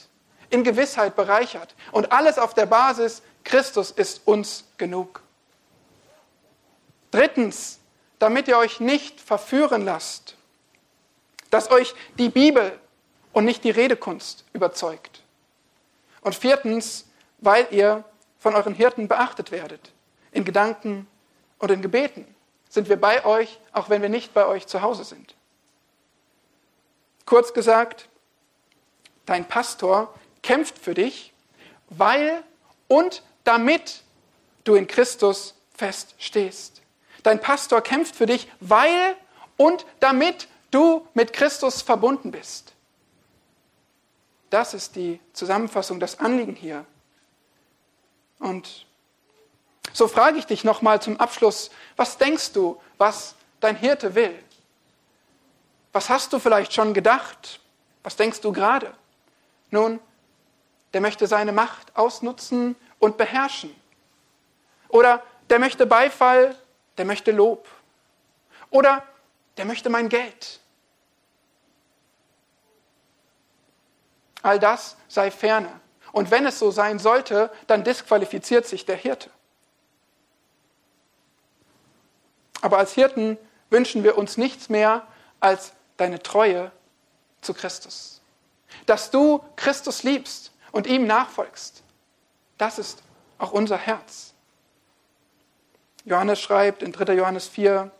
in 0.50 0.64
Gewissheit 0.64 1.16
bereichert. 1.16 1.76
Und 1.92 2.12
alles 2.12 2.39
auf 2.39 2.54
der 2.54 2.66
Basis, 2.66 3.22
Christus 3.44 3.92
ist 3.92 4.22
uns 4.26 4.66
genug. 4.78 5.22
Drittens, 7.12 7.80
damit 8.20 8.48
ihr 8.48 8.58
euch 8.58 8.80
nicht 8.80 9.20
verführen 9.20 9.86
lasst, 9.86 10.36
dass 11.50 11.70
euch 11.70 11.94
die 12.18 12.30
Bibel 12.30 12.80
und 13.34 13.46
nicht 13.46 13.64
die 13.64 13.72
Redekunst 13.72 14.46
überzeugt. 14.54 15.20
Und 16.22 16.36
viertens, 16.36 17.07
weil 17.39 17.67
ihr 17.72 18.03
von 18.39 18.55
euren 18.55 18.74
Hirten 18.74 19.07
beachtet 19.07 19.51
werdet. 19.51 19.91
In 20.32 20.45
Gedanken 20.45 21.07
und 21.59 21.72
in 21.72 21.82
Gebeten 21.82 22.26
sind 22.69 22.89
wir 22.89 22.99
bei 22.99 23.26
euch, 23.26 23.59
auch 23.74 23.89
wenn 23.89 24.01
wir 24.01 24.09
nicht 24.09 24.34
bei 24.34 24.45
euch 24.45 24.65
zu 24.67 24.82
Hause 24.82 25.03
sind. 25.03 25.36
Kurz 27.26 27.53
gesagt, 27.53 28.07
dein 29.26 29.47
Pastor 29.47 30.13
kämpft 30.41 30.78
für 30.78 30.93
dich, 30.93 31.34
weil 31.89 32.43
und 32.88 33.24
damit 33.43 34.03
du 34.63 34.76
in 34.76 34.88
Christus 34.88 35.55
fest 35.74 36.15
stehst. 36.17 36.82
Dein 37.24 37.39
Pastor 37.39 37.82
kämpft 37.82 38.15
für 38.15 38.26
dich, 38.26 38.49
weil 38.59 39.15
und 39.57 39.86
damit 39.99 40.47
du 40.72 41.07
mit 41.13 41.34
Christus 41.34 41.82
verbunden 41.82 42.32
bist. 42.32 42.70
Das 44.52 44.74
ist 44.74 44.95
die 44.95 45.20
Zusammenfassung, 45.34 45.99
das 45.99 46.20
Anliegen 46.20 46.56
hier. 46.56 46.86
Und 48.38 48.86
so 49.93 50.08
frage 50.08 50.38
ich 50.38 50.45
dich 50.45 50.64
nochmal 50.64 51.02
zum 51.02 51.20
Abschluss, 51.20 51.72
was 51.95 52.18
denkst 52.18 52.52
du, 52.54 52.80
was 52.97 53.36
dein 53.62 53.76
Hirte 53.76 54.14
will? 54.14 54.38
Was 55.93 56.10
hast 56.10 56.34
du 56.34 56.39
vielleicht 56.39 56.74
schon 56.74 56.93
gedacht? 56.93 57.60
Was 58.04 58.16
denkst 58.16 58.41
du 58.41 58.52
gerade? 58.52 58.93
Nun, 59.70 59.99
der 60.93 61.02
möchte 61.02 61.28
seine 61.28 61.52
Macht 61.54 61.95
ausnutzen 61.95 62.76
und 62.99 63.18
beherrschen. 63.18 63.74
Oder 64.89 65.24
der 65.49 65.60
möchte 65.60 65.86
Beifall, 65.86 66.56
der 66.97 67.06
möchte 67.06 67.32
Lob. 67.32 67.68
Oder 68.70 69.04
der 69.58 69.66
möchte 69.66 69.89
mein 69.89 70.10
Geld. 70.10 70.61
All 74.42 74.60
das 74.60 74.96
sei 75.08 75.32
ferne. 75.32 75.72
Und 76.12 76.32
wenn 76.32 76.46
es 76.46 76.60
so 76.60 76.72
sein 76.72 77.00
sollte, 77.00 77.52
dann 77.68 77.84
disqualifiziert 77.84 78.66
sich 78.66 78.86
der 78.86 78.98
Hirte. 78.98 79.30
Aber 82.62 82.78
als 82.78 82.94
Hirten 82.94 83.38
wünschen 83.70 84.04
wir 84.04 84.18
uns 84.18 84.38
nichts 84.38 84.70
mehr 84.70 85.08
als 85.39 85.74
deine 85.98 86.22
Treue 86.22 86.72
zu 87.42 87.54
Christus. 87.54 88.22
Dass 88.86 89.12
du 89.12 89.44
Christus 89.56 90.04
liebst 90.04 90.52
und 90.72 90.88
ihm 90.88 91.08
nachfolgst. 91.08 91.84
Das 92.58 92.78
ist 92.78 93.02
auch 93.38 93.52
unser 93.52 93.78
Herz. 93.78 94.34
Johannes 96.06 96.39
schreibt 96.39 96.84
in 96.84 96.92
3. 96.92 97.14
Johannes 97.14 97.48
4, 97.48 97.92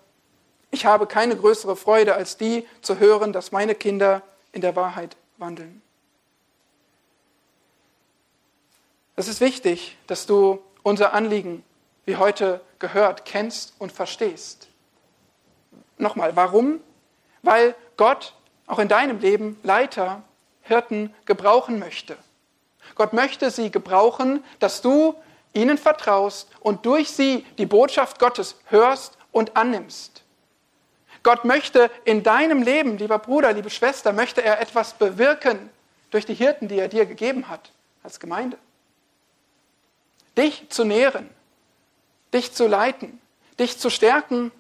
ich 0.72 0.86
habe 0.86 1.06
keine 1.06 1.36
größere 1.36 1.76
Freude 1.76 2.16
als 2.16 2.38
die 2.38 2.68
zu 2.82 3.00
hören, 3.00 3.34
dass 3.34 3.52
meine 3.52 3.76
Kinder 3.76 4.22
in 4.54 4.62
der 4.62 4.76
Wahrheit 4.76 5.18
wandeln. 5.38 5.82
Es 9.22 9.28
ist 9.28 9.40
wichtig, 9.40 9.98
dass 10.08 10.26
du 10.26 10.64
unser 10.82 11.14
Anliegen, 11.14 11.64
wie 12.06 12.16
heute 12.16 12.60
gehört, 12.80 13.24
kennst 13.24 13.76
und 13.78 13.92
verstehst. 13.92 14.68
Nochmal, 16.00 16.36
warum? 16.36 16.80
Weil 17.44 17.76
Gott 17.98 18.34
auch 18.66 18.80
in 18.80 18.88
deinem 18.88 19.20
Leben 19.20 19.60
Leiter, 19.62 20.24
Hirten 20.64 21.14
gebrauchen 21.26 21.78
möchte. 21.78 22.18
Gott 22.96 23.14
möchte 23.14 23.52
sie 23.52 23.70
gebrauchen, 23.70 24.44
dass 24.58 24.82
du 24.82 25.14
ihnen 25.54 25.78
vertraust 25.78 26.50
und 26.60 26.88
durch 26.88 27.12
sie 27.12 27.46
die 27.60 27.68
Botschaft 27.68 28.18
Gottes 28.18 28.56
hörst 28.70 29.20
und 29.32 29.56
annimmst. 29.56 30.24
Gott 31.22 31.46
möchte 31.46 31.92
in 32.06 32.24
deinem 32.24 32.64
Leben, 32.64 32.98
lieber 32.98 33.20
Bruder, 33.20 33.54
liebe 33.54 33.70
Schwester, 33.70 34.14
möchte 34.14 34.44
er 34.44 34.60
etwas 34.60 34.96
bewirken 34.96 35.70
durch 36.10 36.26
die 36.26 36.34
Hirten, 36.34 36.68
die 36.68 36.80
er 36.80 36.88
dir 36.88 37.06
gegeben 37.06 37.50
hat 37.50 37.72
als 38.02 38.20
Gemeinde 38.20 38.58
dich 40.38 40.70
zu 40.70 40.84
nähren, 40.84 41.30
dich 42.34 42.54
zu 42.54 42.68
leiten, 42.68 43.20
dich 43.60 43.78
zu 43.78 43.90
stärken, 43.90 44.52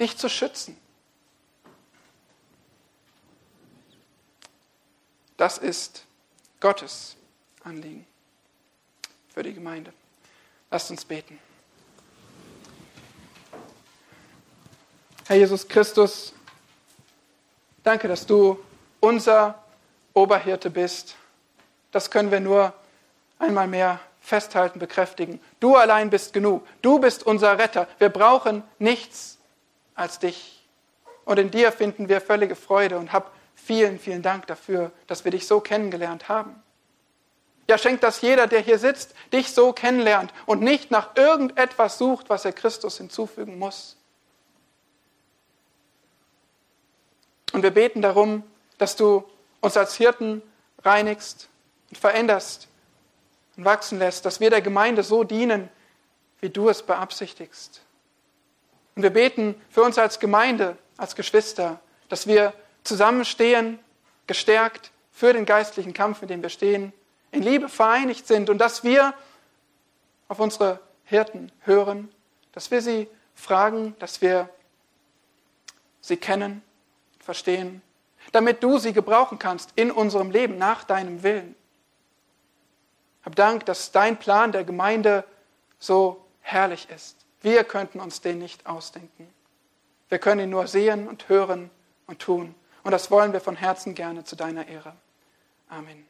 dich 0.00 0.16
zu 0.16 0.28
schützen. 0.28 0.76
Das 5.36 5.58
ist 5.58 6.04
Gottes 6.60 7.16
Anliegen 7.62 8.06
für 9.28 9.42
die 9.42 9.52
Gemeinde. 9.52 9.92
Lasst 10.70 10.90
uns 10.90 11.04
beten. 11.04 11.38
Herr 15.26 15.36
Jesus 15.36 15.66
Christus, 15.66 16.32
danke, 17.82 18.08
dass 18.08 18.24
du 18.24 18.58
unser 19.00 19.62
Oberhirte 20.14 20.70
bist 20.70 21.16
das 21.96 22.10
können 22.10 22.30
wir 22.30 22.40
nur 22.40 22.74
einmal 23.38 23.66
mehr 23.66 23.98
festhalten, 24.26 24.80
bekräftigen. 24.80 25.40
Du 25.60 25.76
allein 25.76 26.10
bist 26.10 26.32
genug. 26.32 26.66
Du 26.82 26.98
bist 26.98 27.24
unser 27.24 27.58
Retter. 27.58 27.86
Wir 28.00 28.08
brauchen 28.08 28.64
nichts 28.80 29.38
als 29.94 30.18
dich. 30.18 30.64
Und 31.24 31.38
in 31.38 31.52
dir 31.52 31.70
finden 31.70 32.08
wir 32.08 32.20
völlige 32.20 32.56
Freude 32.56 32.98
und 32.98 33.12
hab 33.12 33.32
vielen, 33.54 34.00
vielen 34.00 34.22
Dank 34.22 34.48
dafür, 34.48 34.90
dass 35.06 35.24
wir 35.24 35.30
dich 35.30 35.46
so 35.46 35.60
kennengelernt 35.60 36.28
haben. 36.28 36.60
Ja, 37.68 37.78
schenkt 37.78 38.02
das 38.02 38.20
jeder, 38.20 38.48
der 38.48 38.60
hier 38.60 38.80
sitzt, 38.80 39.14
dich 39.32 39.54
so 39.54 39.72
kennenlernt 39.72 40.32
und 40.44 40.60
nicht 40.60 40.90
nach 40.90 41.14
irgendetwas 41.14 41.96
sucht, 41.96 42.28
was 42.28 42.44
er 42.44 42.52
Christus 42.52 42.98
hinzufügen 42.98 43.60
muss. 43.60 43.96
Und 47.52 47.62
wir 47.62 47.70
beten 47.70 48.02
darum, 48.02 48.42
dass 48.78 48.96
du 48.96 49.24
uns 49.60 49.76
als 49.76 49.94
Hirten 49.94 50.42
reinigst 50.84 51.48
und 51.90 51.98
veränderst 51.98 52.66
und 53.56 53.64
wachsen 53.64 53.98
lässt, 53.98 54.24
dass 54.24 54.40
wir 54.40 54.50
der 54.50 54.62
Gemeinde 54.62 55.02
so 55.02 55.24
dienen, 55.24 55.68
wie 56.40 56.50
du 56.50 56.68
es 56.68 56.82
beabsichtigst. 56.82 57.82
Und 58.94 59.02
wir 59.02 59.10
beten 59.10 59.54
für 59.70 59.82
uns 59.82 59.98
als 59.98 60.20
Gemeinde, 60.20 60.76
als 60.96 61.14
Geschwister, 61.14 61.80
dass 62.08 62.26
wir 62.26 62.52
zusammenstehen, 62.84 63.78
gestärkt 64.26 64.90
für 65.10 65.32
den 65.32 65.44
geistlichen 65.44 65.92
Kampf, 65.92 66.22
in 66.22 66.28
dem 66.28 66.42
wir 66.42 66.48
stehen, 66.48 66.92
in 67.30 67.42
Liebe 67.42 67.68
vereinigt 67.68 68.26
sind 68.26 68.50
und 68.50 68.58
dass 68.58 68.84
wir 68.84 69.14
auf 70.28 70.38
unsere 70.38 70.80
Hirten 71.04 71.52
hören, 71.60 72.08
dass 72.52 72.70
wir 72.70 72.82
sie 72.82 73.08
fragen, 73.34 73.94
dass 73.98 74.22
wir 74.22 74.48
sie 76.00 76.16
kennen, 76.16 76.62
verstehen, 77.18 77.82
damit 78.32 78.62
du 78.62 78.78
sie 78.78 78.92
gebrauchen 78.92 79.38
kannst 79.38 79.72
in 79.76 79.90
unserem 79.90 80.30
Leben 80.30 80.58
nach 80.58 80.84
deinem 80.84 81.22
Willen. 81.22 81.54
Hab 83.26 83.34
Dank, 83.34 83.66
dass 83.66 83.90
dein 83.90 84.18
Plan 84.18 84.52
der 84.52 84.64
Gemeinde 84.64 85.24
so 85.80 86.24
herrlich 86.40 86.88
ist. 86.90 87.26
Wir 87.42 87.64
könnten 87.64 87.98
uns 87.98 88.20
den 88.20 88.38
nicht 88.38 88.66
ausdenken. 88.66 89.28
Wir 90.08 90.18
können 90.20 90.42
ihn 90.42 90.50
nur 90.50 90.68
sehen 90.68 91.08
und 91.08 91.28
hören 91.28 91.70
und 92.06 92.20
tun. 92.20 92.54
Und 92.84 92.92
das 92.92 93.10
wollen 93.10 93.32
wir 93.32 93.40
von 93.40 93.56
Herzen 93.56 93.96
gerne 93.96 94.22
zu 94.22 94.36
deiner 94.36 94.68
Ehre. 94.68 94.94
Amen. 95.68 96.06